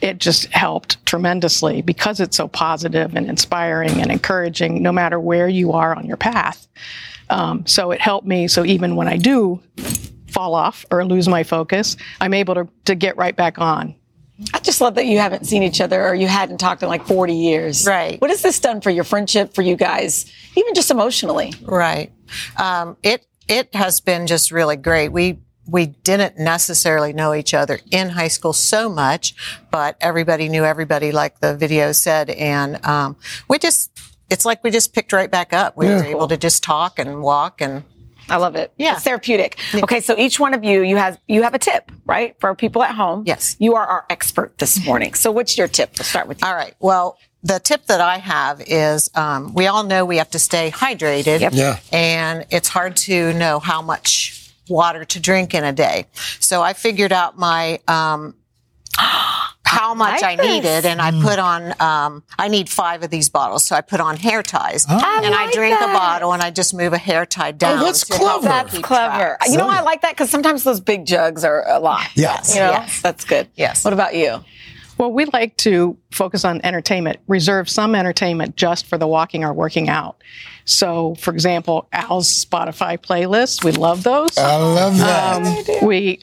[0.00, 5.48] it just helped tremendously because it's so positive and inspiring and encouraging no matter where
[5.48, 6.68] you are on your path.
[7.30, 8.46] Um, so it helped me.
[8.46, 9.60] So even when I do
[10.28, 13.94] fall off or lose my focus, I'm able to, to get right back on
[14.54, 17.06] I just love that you haven't seen each other or you hadn't talked in like
[17.06, 17.86] 40 years.
[17.86, 18.20] Right.
[18.20, 21.52] What has this done for your friendship, for you guys, even just emotionally?
[21.62, 22.12] Right.
[22.56, 25.08] Um, it it has been just really great.
[25.08, 29.34] We we didn't necessarily know each other in high school so much,
[29.70, 33.16] but everybody knew everybody, like the video said, and um,
[33.48, 33.90] we just
[34.30, 35.76] it's like we just picked right back up.
[35.76, 35.96] We yeah.
[35.96, 37.84] were able to just talk and walk and
[38.30, 38.72] I love it.
[38.76, 38.94] Yeah.
[38.94, 39.58] It's therapeutic.
[39.72, 39.82] Yeah.
[39.84, 40.00] Okay.
[40.00, 42.36] So each one of you, you have, you have a tip, right?
[42.40, 43.24] For people at home.
[43.26, 43.56] Yes.
[43.58, 45.14] You are our expert this morning.
[45.14, 45.90] So what's your tip?
[45.98, 46.48] We'll start with you.
[46.48, 46.74] All right.
[46.80, 50.70] Well, the tip that I have is um, we all know we have to stay
[50.70, 51.40] hydrated.
[51.40, 51.52] Yep.
[51.54, 51.78] Yeah.
[51.92, 56.06] And it's hard to know how much water to drink in a day.
[56.40, 58.34] So I figured out my um,
[59.68, 61.74] how much I, like I needed, and I put on.
[61.80, 65.00] Um, I need five of these bottles, so I put on hair ties, oh.
[65.02, 65.90] I and like I drink that.
[65.90, 67.78] a bottle, and I just move a hair tie down.
[67.78, 68.44] Oh, that's clever.
[68.44, 69.36] That's clever.
[69.36, 69.50] Track.
[69.50, 72.08] You know, I like that because sometimes those big jugs are a lot.
[72.14, 73.02] Yes, you know, yes.
[73.02, 73.48] that's good.
[73.56, 73.84] Yes.
[73.84, 74.42] What about you?
[74.98, 79.52] Well, we like to focus on entertainment, reserve some entertainment just for the walking or
[79.52, 80.22] working out.
[80.64, 84.36] So, for example, Al's Spotify playlists, we love those.
[84.36, 85.80] I love that.
[85.80, 86.18] Um, we,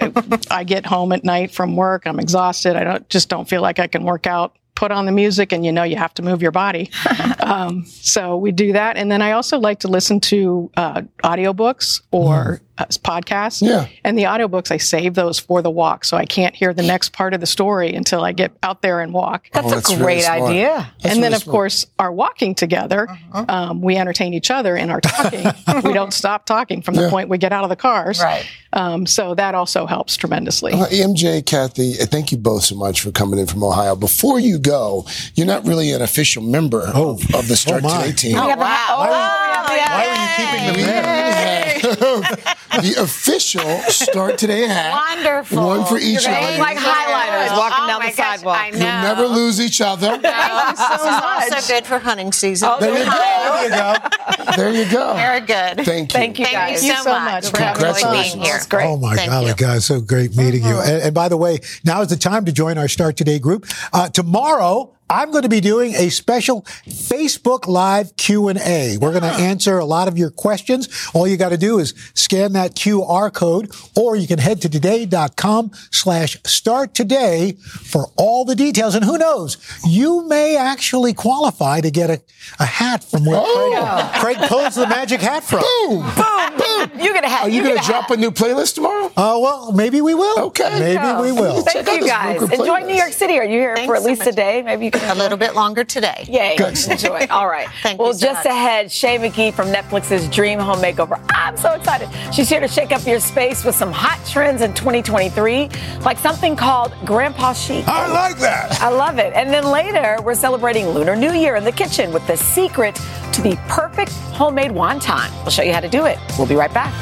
[0.51, 2.75] I get home at night from work, I'm exhausted.
[2.75, 5.65] I don't just don't feel like I can work out put on the music and
[5.65, 6.91] you know you have to move your body.
[7.39, 8.97] um, so we do that.
[8.97, 12.55] And then I also like to listen to uh, audiobooks or mm.
[12.55, 13.61] uh, podcasts.
[13.61, 13.87] Yeah.
[14.03, 16.05] And the audiobooks, I save those for the walk.
[16.05, 18.99] So I can't hear the next part of the story until I get out there
[18.99, 19.47] and walk.
[19.51, 20.91] That's, oh, that's a great really idea.
[21.01, 21.53] That's and then, of smart.
[21.53, 23.45] course, our walking together, uh-huh.
[23.47, 25.45] um, we entertain each other in our talking.
[25.83, 27.09] we don't stop talking from the yeah.
[27.09, 28.19] point we get out of the cars.
[28.21, 28.47] Right.
[28.73, 30.73] Um, so that also helps tremendously.
[30.73, 33.95] Uh, MJ, Kathy, thank you both so much for coming in from Ohio.
[33.95, 37.11] Before you go, you're not really an official member oh.
[37.11, 38.37] of, of, the Start oh Today team.
[38.37, 38.55] Oh, wow.
[38.57, 39.44] Why,
[39.77, 41.55] why, why are you keeping them
[42.81, 44.91] the official Start Today hat.
[44.91, 45.65] Wonderful.
[45.65, 48.57] One for each You're of like highlighters walking oh down the gosh, sidewalk.
[48.59, 48.77] I know.
[48.77, 50.17] You'll never lose each other.
[50.17, 51.51] Thank you so much.
[51.53, 52.69] also good for hunting season.
[52.71, 53.11] Oh, there you go.
[53.11, 54.55] There you go.
[54.55, 55.13] There you go.
[55.15, 55.85] Very good.
[55.85, 56.19] Thank you.
[56.19, 56.81] Thank you guys.
[56.81, 58.55] Thank you so much for having us being here.
[58.55, 58.85] It's great.
[58.85, 59.55] Oh my Thank golly, you.
[59.55, 60.79] guys, so great meeting you.
[60.79, 63.65] And, and, by the way, now is the time to join our Start Today group.
[63.93, 68.97] Uh, tomorrow, I'm going to be doing a special Facebook Live Q&A.
[68.97, 69.39] We're going to ah.
[69.39, 70.89] answer a lot of your questions.
[71.13, 74.69] All you got to do is scan that QR code or you can head to
[74.69, 78.95] today.com slash start today for all the details.
[78.95, 82.21] And who knows, you may actually qualify to get a,
[82.59, 84.11] a hat from where oh.
[84.15, 85.61] Craig, Craig pulls the magic hat from.
[85.61, 86.01] Boom!
[86.01, 86.64] Boom!
[86.95, 87.05] Boom!
[87.05, 87.43] You get a hat.
[87.43, 89.11] Are you, you going to drop a new playlist tomorrow?
[89.17, 90.39] Oh, uh, well, maybe we will.
[90.45, 90.79] Okay.
[90.79, 91.61] Maybe we will.
[91.63, 92.41] Thank you guys.
[92.41, 93.37] Enjoy New York City.
[93.37, 94.29] Are you here Thanks for at least much.
[94.29, 94.61] a day?
[94.61, 96.25] Maybe you can A little bit longer today.
[96.27, 96.55] Yay.
[96.57, 96.77] Good.
[96.89, 97.25] Enjoy.
[97.29, 97.67] All right.
[97.83, 98.53] Thank well, you so just much.
[98.53, 101.23] ahead, Shea McGee from Netflix's Dream Home Makeover.
[101.29, 102.09] I'm so excited.
[102.33, 105.69] She's here to shake up your space with some hot trends in 2023,
[106.01, 107.87] like something called Grandpa Chic.
[107.87, 108.81] I like that.
[108.81, 109.33] I love it.
[109.33, 112.99] And then later, we're celebrating Lunar New Year in the kitchen with the secret
[113.35, 115.29] to the perfect homemade wonton.
[115.41, 116.17] We'll show you how to do it.
[116.37, 116.93] We'll be right back.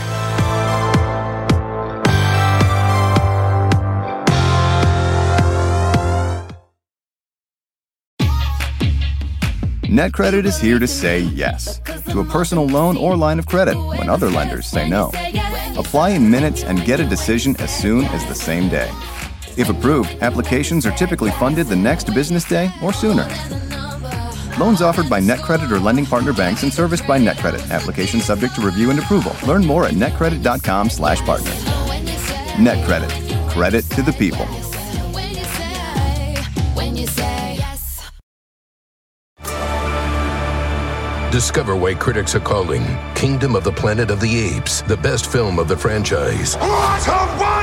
[9.83, 14.09] NetCredit is here to say yes to a personal loan or line of credit when
[14.09, 15.11] other lenders say no.
[15.77, 18.89] Apply in minutes and get a decision as soon as the same day.
[19.55, 23.29] If approved, applications are typically funded the next business day or sooner.
[24.59, 27.71] Loans offered by NetCredit or lending partner banks and serviced by NetCredit.
[27.71, 29.35] Application subject to review and approval.
[29.47, 31.51] Learn more at netcredit.com slash partner.
[32.57, 33.49] NetCredit.
[33.49, 34.47] Credit to the people.
[41.31, 42.83] Discover why critics are calling
[43.15, 46.55] Kingdom of the Planet of the Apes the best film of the franchise.
[46.57, 47.62] What a wonderful day!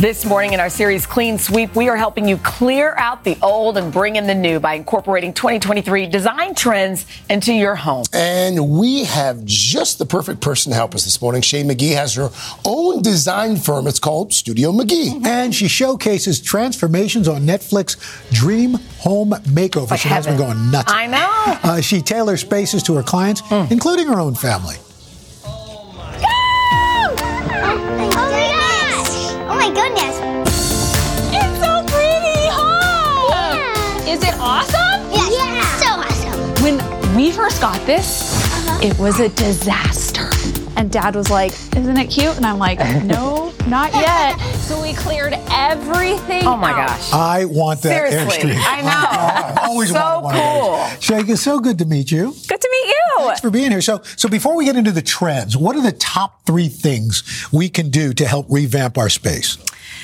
[0.00, 3.76] This morning in our series Clean Sweep, we are helping you clear out the old
[3.76, 8.06] and bring in the new by incorporating 2023 design trends into your home.
[8.14, 11.42] And we have just the perfect person to help us this morning.
[11.42, 12.30] Shea McGee has her
[12.64, 13.86] own design firm.
[13.86, 15.22] It's called Studio McGee.
[15.26, 17.98] And she showcases transformations on Netflix
[18.32, 19.98] Dream Home Makeover.
[19.98, 20.90] she has been going nuts.
[20.90, 21.70] I know.
[21.72, 24.76] Uh, she tailors spaces to her clients, including her own family.
[29.74, 30.16] Goodness.
[31.32, 34.08] It's so pretty, huh?
[34.08, 35.10] Is it awesome?
[35.10, 35.82] Yes.
[35.82, 36.62] So awesome.
[36.64, 38.80] When we first got this, uh-huh.
[38.82, 40.28] it was a disaster.
[40.76, 42.36] And dad was like, Isn't it cute?
[42.36, 44.38] And I'm like, No, not yet.
[44.60, 46.46] So we cleared everything.
[46.46, 46.88] Oh my out.
[46.88, 47.12] gosh.
[47.12, 48.64] I want that Seriously, Airstream.
[48.66, 48.88] I know.
[49.62, 51.02] I always So wanted one of those.
[51.04, 52.34] Shea, it's so good to meet you.
[52.48, 52.89] Good to meet you.
[53.18, 53.80] Thanks for being here.
[53.80, 57.68] So, so before we get into the trends, what are the top three things we
[57.68, 59.58] can do to help revamp our space?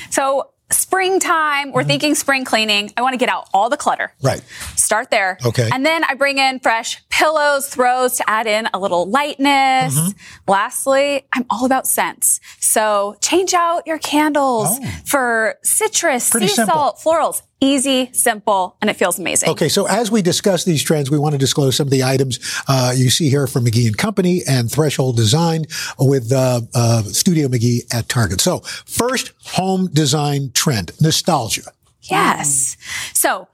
[0.09, 1.87] So springtime, we're mm-hmm.
[1.87, 2.91] thinking spring cleaning.
[2.97, 4.13] I want to get out all the clutter.
[4.21, 4.41] Right.
[4.75, 5.37] Start there.
[5.45, 5.69] Okay.
[5.71, 10.13] And then I bring in fresh pillows, throws to add in a little lightness.
[10.47, 12.39] Lastly, I'm all about scents.
[12.59, 16.75] So change out your candles for citrus, Pretty sea simple.
[16.75, 17.41] salt, florals.
[17.59, 19.49] Easy, simple, and it feels amazing.
[19.49, 22.39] Okay, so as we discuss these trends, we want to disclose some of the items
[22.67, 25.65] uh, you see here from McGee and Company and Threshold Design
[25.97, 28.41] with uh, uh, Studio McGee at Target.
[28.41, 31.63] So, first home design trend: nostalgia.
[32.03, 32.77] Yes.
[33.13, 33.47] So,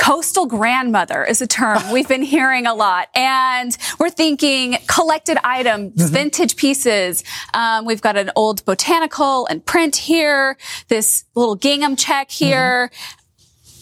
[0.00, 3.08] coastal grandmother is a term we've been hearing a lot.
[3.14, 7.22] And we're thinking collected items, vintage pieces.
[7.52, 10.56] Um, we've got an old botanical and print here,
[10.88, 12.90] this little gingham check here.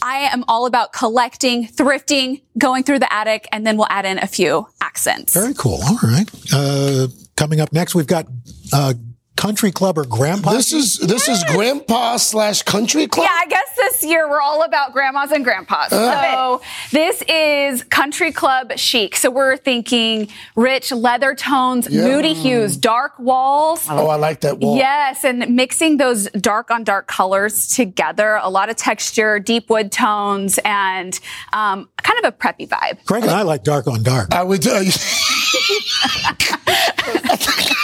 [0.03, 4.19] I am all about collecting, thrifting, going through the attic, and then we'll add in
[4.19, 5.35] a few accents.
[5.35, 5.81] Very cool.
[5.83, 6.31] All right.
[6.53, 8.27] Uh, coming up next, we've got
[8.73, 8.95] uh,
[9.39, 10.51] country club or grandpa.
[10.53, 13.25] This is this is grandpa slash country club.
[13.25, 15.93] Yeah, I guess this year we're all about grandmas and grandpas.
[15.93, 16.33] Uh.
[16.33, 19.15] So this is country club chic.
[19.15, 22.09] So we're thinking rich leather tones, Yeah.
[22.09, 23.87] moody hues, dark walls.
[23.89, 24.77] Oh, I like that wall.
[24.77, 29.93] Yes, and mixing those dark on dark colors together, a lot of texture, deep wood
[29.93, 31.19] tones, and
[31.53, 33.05] um, kind of a preppy vibe.
[33.07, 34.35] Craig and I like dark on dark.
[34.35, 34.67] I would.
[34.67, 34.89] Uh, and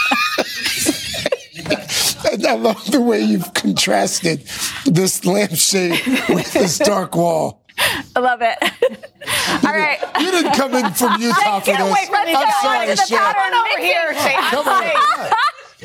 [2.43, 4.41] I love the way you've contrasted
[4.85, 7.61] this lampshade with this dark wall.
[8.15, 8.57] I love it.
[9.65, 9.99] All right.
[10.19, 12.09] You didn't come in from Utah for this.
[12.11, 13.17] I'm sorry, Shea.
[13.17, 14.35] Come on over here, Shea.
[14.49, 14.83] Come on.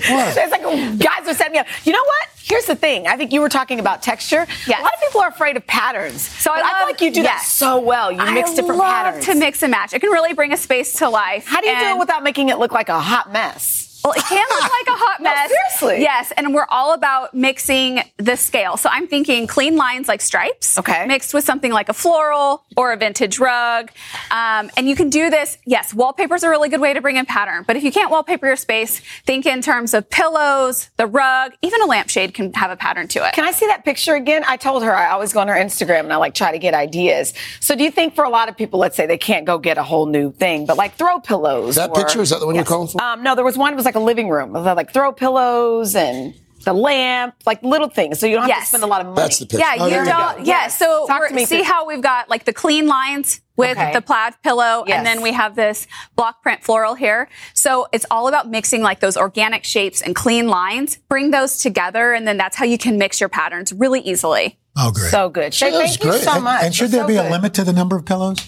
[0.08, 0.34] What?
[0.34, 0.62] So it's like
[0.98, 1.66] guys are setting me up.
[1.84, 2.28] You know what?
[2.42, 3.06] Here's the thing.
[3.06, 4.46] I think you were talking about texture.
[4.66, 6.22] A lot of people are afraid of patterns.
[6.22, 8.10] So I, feel like you do that so well.
[8.10, 9.24] You mix I different love patterns.
[9.26, 9.92] to mix and match.
[9.92, 11.46] It can really bring a space to life.
[11.46, 13.79] How do you do it without making it look like a hot mess?
[14.04, 15.50] Well, it can look like a hot No, mess.
[15.50, 16.02] seriously.
[16.02, 18.76] Yes, and we're all about mixing the scale.
[18.76, 22.92] So I'm thinking clean lines like stripes, okay, mixed with something like a floral or
[22.92, 23.90] a vintage rug.
[24.30, 25.58] Um, and you can do this.
[25.66, 27.64] Yes, wallpaper is a really good way to bring in pattern.
[27.66, 31.82] But if you can't wallpaper your space, think in terms of pillows, the rug, even
[31.82, 33.34] a lampshade can have a pattern to it.
[33.34, 34.44] Can I see that picture again?
[34.46, 36.72] I told her I always go on her Instagram and I like try to get
[36.74, 37.34] ideas.
[37.60, 39.76] So do you think for a lot of people, let's say they can't go get
[39.78, 41.74] a whole new thing, but like throw pillows?
[41.76, 43.02] That or- picture is that the one you're calling for?
[43.02, 43.72] Um, no, there was one.
[43.72, 44.54] It was like a living room.
[44.56, 48.18] It like throw pillows and the lamp, like little things.
[48.20, 49.16] So you don't have to spend a lot of money.
[49.16, 49.58] That's the picture.
[49.66, 50.38] Yeah, Oh, you don't.
[50.38, 50.44] go.
[50.44, 53.78] Yeah, so Talk to me see through- how we've got like the clean lines with
[53.78, 53.92] Okay.
[53.94, 54.98] the plaid pillow, Yes.
[54.98, 57.28] and then we have this block print floral here.
[57.54, 60.96] So it's all about mixing like those organic shapes and clean lines.
[61.08, 64.58] Bring those together, and then that's how you can mix your patterns really easily.
[64.76, 65.10] Oh, great.
[65.10, 65.52] So good.
[65.54, 66.22] Shea, That's thank you great.
[66.22, 66.62] so much.
[66.62, 68.38] And should That's there so be a limit to the number of pillows?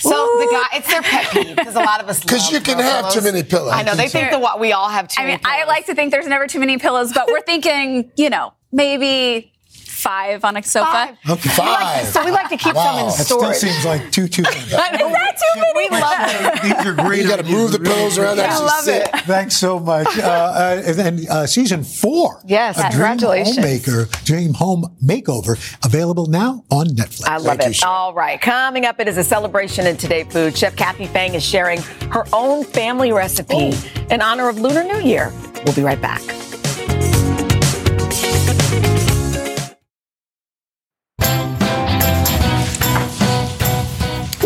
[0.00, 2.76] So the guy, it's their pet peeve because a lot of us because you can
[2.76, 3.72] throw have too many pillows.
[3.72, 5.36] I know they think that we all have too I many.
[5.36, 8.54] mean, I like to think there's never too many pillows, but we're thinking, you know,
[8.72, 9.52] maybe
[10.00, 11.16] five on a sofa.
[11.28, 11.48] Okay.
[11.50, 12.06] Five.
[12.06, 13.10] So we like to keep some in Wow.
[13.10, 14.56] That still seems like too too many.
[14.56, 15.72] Is that too many?
[15.76, 16.62] We love it.
[16.76, 17.22] These are great.
[17.22, 18.40] You got to move the pillows around.
[18.40, 19.02] I Actually love sit.
[19.14, 19.20] it.
[19.22, 20.08] Thanks so much.
[20.20, 22.40] Uh, uh, and then uh, season four.
[22.46, 23.56] Yes, a Dream congratulations.
[23.56, 27.26] Homemaker, Dream Home Makeover, available now on Netflix.
[27.26, 27.76] I love Thank it.
[27.76, 27.88] Chef.
[27.88, 28.40] All right.
[28.40, 30.56] Coming up, it is a celebration in Today Food.
[30.56, 31.80] Chef Kathy Fang is sharing
[32.12, 33.72] her own family recipe
[34.10, 35.32] in honor of Lunar New Year.
[35.64, 36.22] We'll be right back.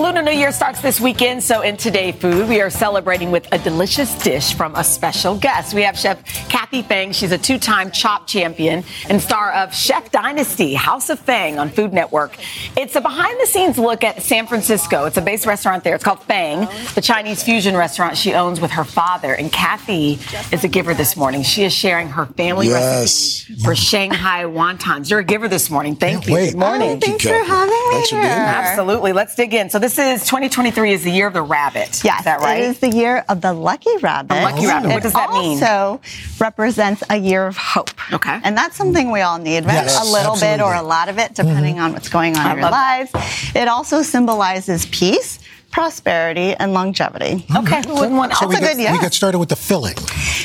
[0.05, 3.59] Lunar New Year starts this weekend, so in Today Food, we are celebrating with a
[3.59, 5.73] delicious dish from a special guest.
[5.73, 7.11] We have Chef Kathy Fang.
[7.13, 11.71] She's a two time Chopped champion and star of Chef Dynasty, House of Fang on
[11.71, 12.37] Food Network.
[12.77, 15.07] It's a behind the scenes look at San Francisco.
[15.07, 15.95] It's a base restaurant there.
[15.95, 19.33] It's called Fang, the Chinese fusion restaurant she owns with her father.
[19.33, 20.19] And Kathy
[20.53, 21.43] is a giver this morning.
[21.43, 23.49] She is sharing her family Yes.
[23.49, 25.09] recipe for Shanghai wontons.
[25.09, 25.97] You're a giver this morning.
[25.97, 26.35] Thank Can't you.
[26.35, 26.51] wait.
[26.51, 26.91] Good morning.
[26.91, 28.33] Oh, thanks for having me Thanks for being here.
[28.35, 29.15] Absolutely.
[29.15, 29.71] Let's dig in.
[29.71, 32.03] So this is 2023 is the year of the rabbit.
[32.05, 32.63] Yes, Is that right?
[32.63, 34.35] it is the year of the lucky rabbit.
[34.35, 34.91] The lucky rabbit.
[34.91, 35.63] What does that mean?
[35.63, 36.01] Also
[36.39, 37.91] represents a year of hope.
[38.13, 38.41] Okay.
[38.43, 39.75] And that's something we all need, right?
[39.75, 41.85] Yes, a little bit or a lot of it, depending mm-hmm.
[41.85, 43.55] on what's going on I in your love lives.
[43.55, 45.39] It also symbolizes peace,
[45.75, 47.45] prosperity, and longevity.
[47.57, 47.83] Okay.
[47.87, 48.93] Who wouldn't want So That's we a get, good year.
[48.93, 49.97] we get started with the filling.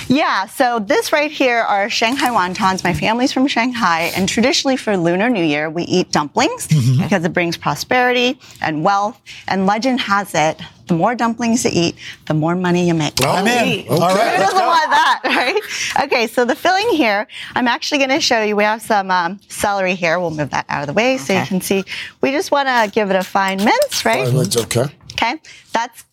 [0.07, 2.83] Yeah, so this right here are Shanghai wontons.
[2.83, 7.03] My family's from Shanghai, and traditionally for Lunar New Year, we eat dumplings Mm-hmm.
[7.03, 9.21] because it brings prosperity and wealth.
[9.47, 13.13] And legend has it, the more dumplings you eat, the more money you make.
[13.23, 13.81] Oh, I'm in.
[13.81, 13.87] Okay.
[13.87, 14.35] All right.
[14.35, 16.03] Who doesn't want that, right?
[16.05, 18.55] Okay, so the filling here, I'm actually going to show you.
[18.55, 20.19] We have some um, celery here.
[20.19, 21.83] We'll move that out of the way so you can see.
[22.21, 24.25] We just want to give it a fine mince, right?
[24.25, 24.85] Fine, that's okay.
[25.21, 25.39] Okay,
[25.73, 26.05] that's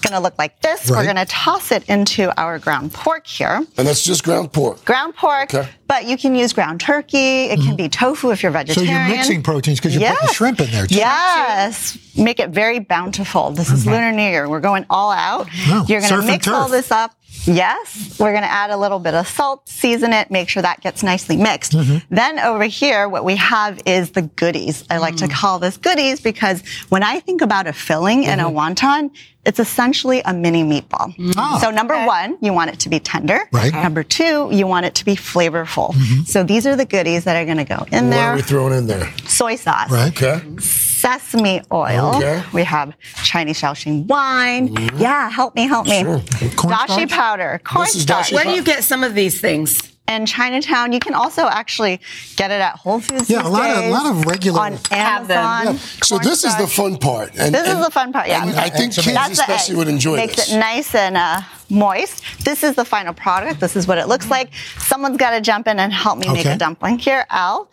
[0.00, 0.90] going to look like this.
[0.90, 3.64] We're going to toss it into our ground pork here.
[3.76, 4.84] And that's just ground pork.
[4.84, 5.68] Ground pork, Okay.
[5.86, 7.44] but you can use ground turkey.
[7.44, 7.76] It can mm-hmm.
[7.76, 8.92] be tofu if you're vegetarian.
[8.92, 10.34] So you're mixing proteins because you put the Yes.
[10.34, 10.94] shrimp in there too.
[10.96, 11.98] Yes.
[12.16, 13.50] Make it very bountiful.
[13.50, 13.90] This is mm-hmm.
[13.90, 14.48] Lunar New Year.
[14.48, 15.48] We're going all out.
[15.88, 17.14] You're going to mix all this up.
[17.44, 18.16] Yes.
[18.18, 21.02] We're going to add a little bit of salt, season it, make sure that gets
[21.02, 21.72] nicely mixed.
[21.72, 22.14] Mm-hmm.
[22.14, 24.84] Then over here, what we have is the goodies.
[24.88, 25.32] I like to Mm.
[25.32, 28.56] call this goodies because when I think about a filling in a Mm-hmm.
[28.56, 29.10] wonton,
[29.46, 31.14] it's essentially a mini meatball.
[31.36, 31.58] Ah.
[31.60, 33.40] So number one, you want it to be tender.
[33.52, 33.72] Right.
[33.72, 33.82] Mm-hmm.
[33.82, 35.94] Number two, you want it to be flavorful.
[36.26, 38.26] So these are the goodies that are going to go in What there.
[38.26, 39.12] What are we throwing in there?
[39.26, 40.12] Soy sauce Right.
[40.12, 40.40] Okay.
[40.58, 42.16] sesame oil.
[42.16, 42.42] Okay.
[42.52, 44.74] We have Chinese Shaoxing wine.
[44.98, 46.02] Yeah, help me, help me.
[46.02, 46.18] Sure.
[46.20, 47.10] Dashi Cornstarch?
[47.10, 48.32] powder, This is cornstarch.
[48.32, 49.93] Where do you get some of these things?
[50.06, 51.98] In Chinatown, you can also actually
[52.36, 53.30] get it at Whole Foods.
[53.30, 55.38] Yeah, a lot of- a lot of regular- on Have them.
[55.38, 55.78] Amazon.
[56.02, 57.32] So this is the fun part.
[57.38, 58.42] And, This is the fun part, yeah.
[58.42, 60.52] and I think kids That's the especially would enjoy Makes this.
[60.52, 61.40] Makes it nice and uh,
[61.70, 62.22] moist.
[62.44, 63.60] This is the final product.
[63.60, 64.50] This is what it looks like.
[64.78, 67.70] Someone's got to jump in and help me make a dumpling here, Al.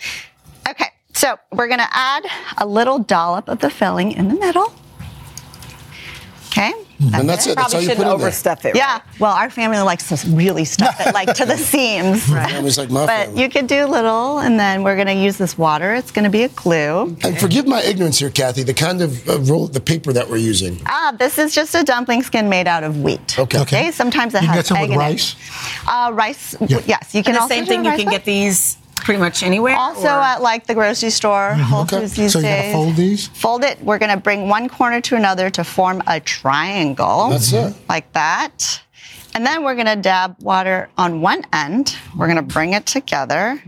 [0.69, 2.23] Okay, so we're going to add
[2.59, 4.73] a little dollop of the filling in the middle.
[6.47, 6.71] Okay.
[7.13, 7.55] And that's it.
[7.55, 8.75] That's Probably how you shouldn't put it in overstuff it.
[8.75, 12.23] Yeah, well, our family likes to really stuff it like to the seams.
[12.25, 13.41] Family's like my But family.
[13.43, 15.93] you could do little, and then we're going to use this water.
[15.95, 17.15] It's going to be a glue.
[17.23, 18.63] And forgive my ignorance here, Kathy.
[18.63, 20.79] The kind of uh, roll, the paper that we're using.
[20.85, 23.37] Ah, this is just a dumpling skin made out of wheat.
[23.39, 23.59] Okay.
[23.61, 23.91] Okay.
[23.91, 25.33] Sometimes it You has get some egg with in rice?
[25.33, 25.87] It.
[25.87, 26.55] Uh, rice.
[26.61, 26.79] Yeah.
[26.85, 27.85] Yes, you can And the also same do thing.
[27.85, 29.75] You can with- get these pretty much anywhere.
[29.75, 31.61] Also or- at like the grocery store, mm-hmm.
[31.61, 31.99] Whole Okay.
[32.01, 32.73] Foods these So you gotta days.
[32.73, 33.27] fold these?
[33.27, 33.81] Fold it.
[33.81, 37.29] We're going to bring one corner to another to form a triangle.
[37.29, 37.73] That's it.
[37.89, 38.81] Like that.
[39.33, 41.95] And then we're going to dab water on one end.
[42.17, 43.61] We're going to bring it together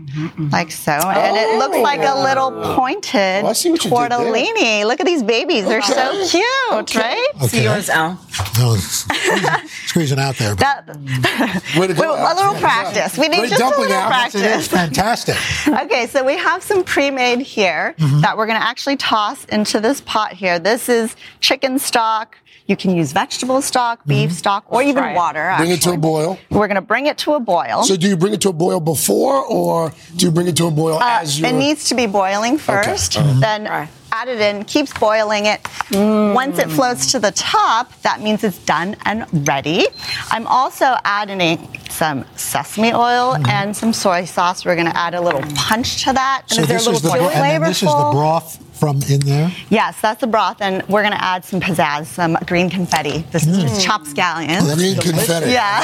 [0.52, 0.92] like so.
[0.92, 4.08] And it looks like a little pointed Oh, I see what you did there.
[4.10, 4.84] tortellini.
[4.86, 5.64] Look at these babies.
[5.64, 6.28] They're so Okay.
[6.28, 7.28] cute, right?
[7.36, 7.46] Okay.
[7.48, 8.18] See yours, Al.
[8.58, 10.54] No, squeezing, squeezing out there.
[10.54, 12.60] But That, Way Well, a little Yeah.
[12.60, 13.16] practice.
[13.18, 14.08] We need Great just a little Al.
[14.08, 14.40] practice.
[14.42, 15.36] it is fantastic.
[15.84, 18.20] Okay, so we have some pre-made here Mm-hmm.
[18.20, 20.58] that we're going to actually toss into this pot here.
[20.58, 22.36] This is chicken stock.
[22.66, 25.16] You can use vegetable stock, beef stock, or even try it.
[25.16, 25.40] water.
[25.40, 25.58] Mm-hmm.
[25.62, 26.38] Bring it to a boil.
[26.50, 27.82] We're going to bring it to a boil.
[27.84, 30.66] So do you bring it to a boil before, or do you bring it to
[30.66, 31.44] a boil Uh, as you?
[31.46, 33.40] it needs to be boiling 1st Uh-huh.
[33.40, 33.66] then
[34.12, 35.60] add it in, keeps boiling it.
[35.90, 39.86] Once it floats to the top, that means it's done and ready.
[40.30, 41.58] I'm also adding
[41.90, 44.64] some sesame oil and some soy sauce.
[44.64, 46.44] We're going to add a little punch to that.
[46.46, 48.10] So and they're a this little is the too bro- and then this is the
[48.12, 49.50] broth from in there.
[49.70, 53.24] Yes, that's the broth, and we're going to add some pizzazz, some green confetti.
[53.30, 54.74] This is just chopped scallions.
[54.76, 55.52] Green confetti.
[55.52, 55.82] Yeah.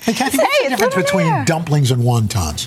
[0.00, 1.44] Hey, Kathy, what's Hey, the difference between there.
[1.44, 2.66] dumplings and wontons?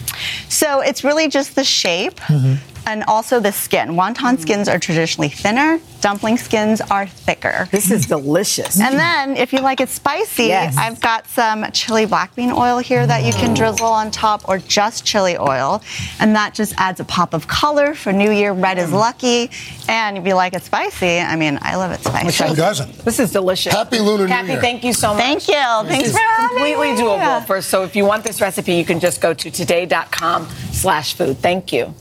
[0.50, 2.16] So it's really just the shape.
[2.22, 2.75] Mm-hmm.
[2.86, 3.90] And also the skin.
[3.90, 5.80] Wonton skins are traditionally thinner.
[6.02, 7.68] Dumpling skins are thicker.
[7.72, 8.80] This is delicious.
[8.80, 10.76] And then, if you like it spicy, Yes.
[10.78, 14.60] I've got some chili black bean oil here that you can drizzle on top, or
[14.60, 15.82] just chili oil,
[16.20, 18.54] and that just adds a pop of color for New Year.
[18.54, 19.50] Red is lucky,
[19.90, 22.48] and if you like it spicy, I mean, I love it spicy.
[22.50, 23.00] Who doesn't?
[23.00, 23.74] This is delicious.
[23.74, 24.62] Happy Lunar New Kathy, Year.
[24.62, 25.24] thank you so much.
[25.24, 25.54] Thank you.
[25.90, 27.00] Thanks This for is having completely me.
[27.00, 27.46] doable.
[27.48, 31.38] For so, if you want this recipe, you can just go to today.com slash food.
[31.40, 31.94] Thank you.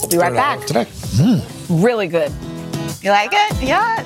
[0.00, 0.66] We'll be right back.
[0.66, 0.86] Today.
[1.68, 2.32] Really good.
[3.02, 3.62] You like it?
[3.62, 4.04] Yeah.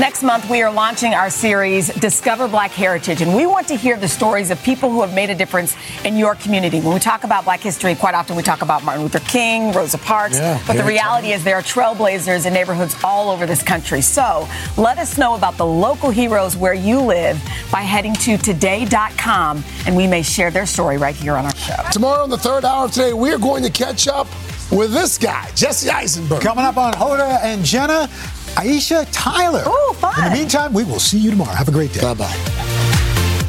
[0.00, 3.98] Next month, we are launching our series, Discover Black Heritage, and we want to hear
[3.98, 5.76] the stories of people who have made a difference
[6.06, 6.80] in your community.
[6.80, 9.98] When we talk about Black history, quite often we talk about Martin Luther King, Rosa
[9.98, 14.00] Parks, Yeah, but the reality is there are trailblazers in neighborhoods all over this country.
[14.00, 14.48] So
[14.78, 17.38] let us know about the local heroes where you live
[17.70, 21.76] by heading to today.com, and we may share their story right here on our show.
[21.92, 24.28] Tomorrow in the third hour of today, we are going to catch up
[24.70, 26.40] with this guy, Jesse Eisenberg.
[26.40, 28.08] Coming up on Hoda and Jenna,
[28.56, 29.62] Aisha Tyler.
[29.64, 30.14] Oh, fun.
[30.24, 31.52] In the meantime, we will see you tomorrow.
[31.54, 32.00] Have a great day.
[32.00, 33.44] Bye bye.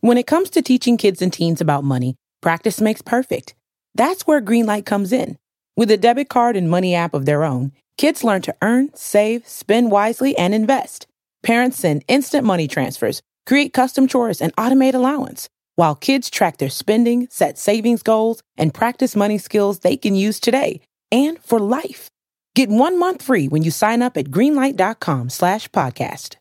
[0.00, 3.54] When it comes to teaching kids and teens about money, practice makes perfect.
[3.94, 5.36] That's where Greenlight comes in.
[5.76, 9.46] With a debit card and money app of their own, kids learn to earn, save,
[9.46, 11.06] spend wisely, and invest.
[11.42, 16.70] Parents send instant money transfers, create custom chores, and automate allowance, while kids track their
[16.70, 20.80] spending, set savings goals, and practice money skills they can use today
[21.12, 22.10] and for life.
[22.54, 26.39] Get one month free when you sign up at greenlight.com slash podcast.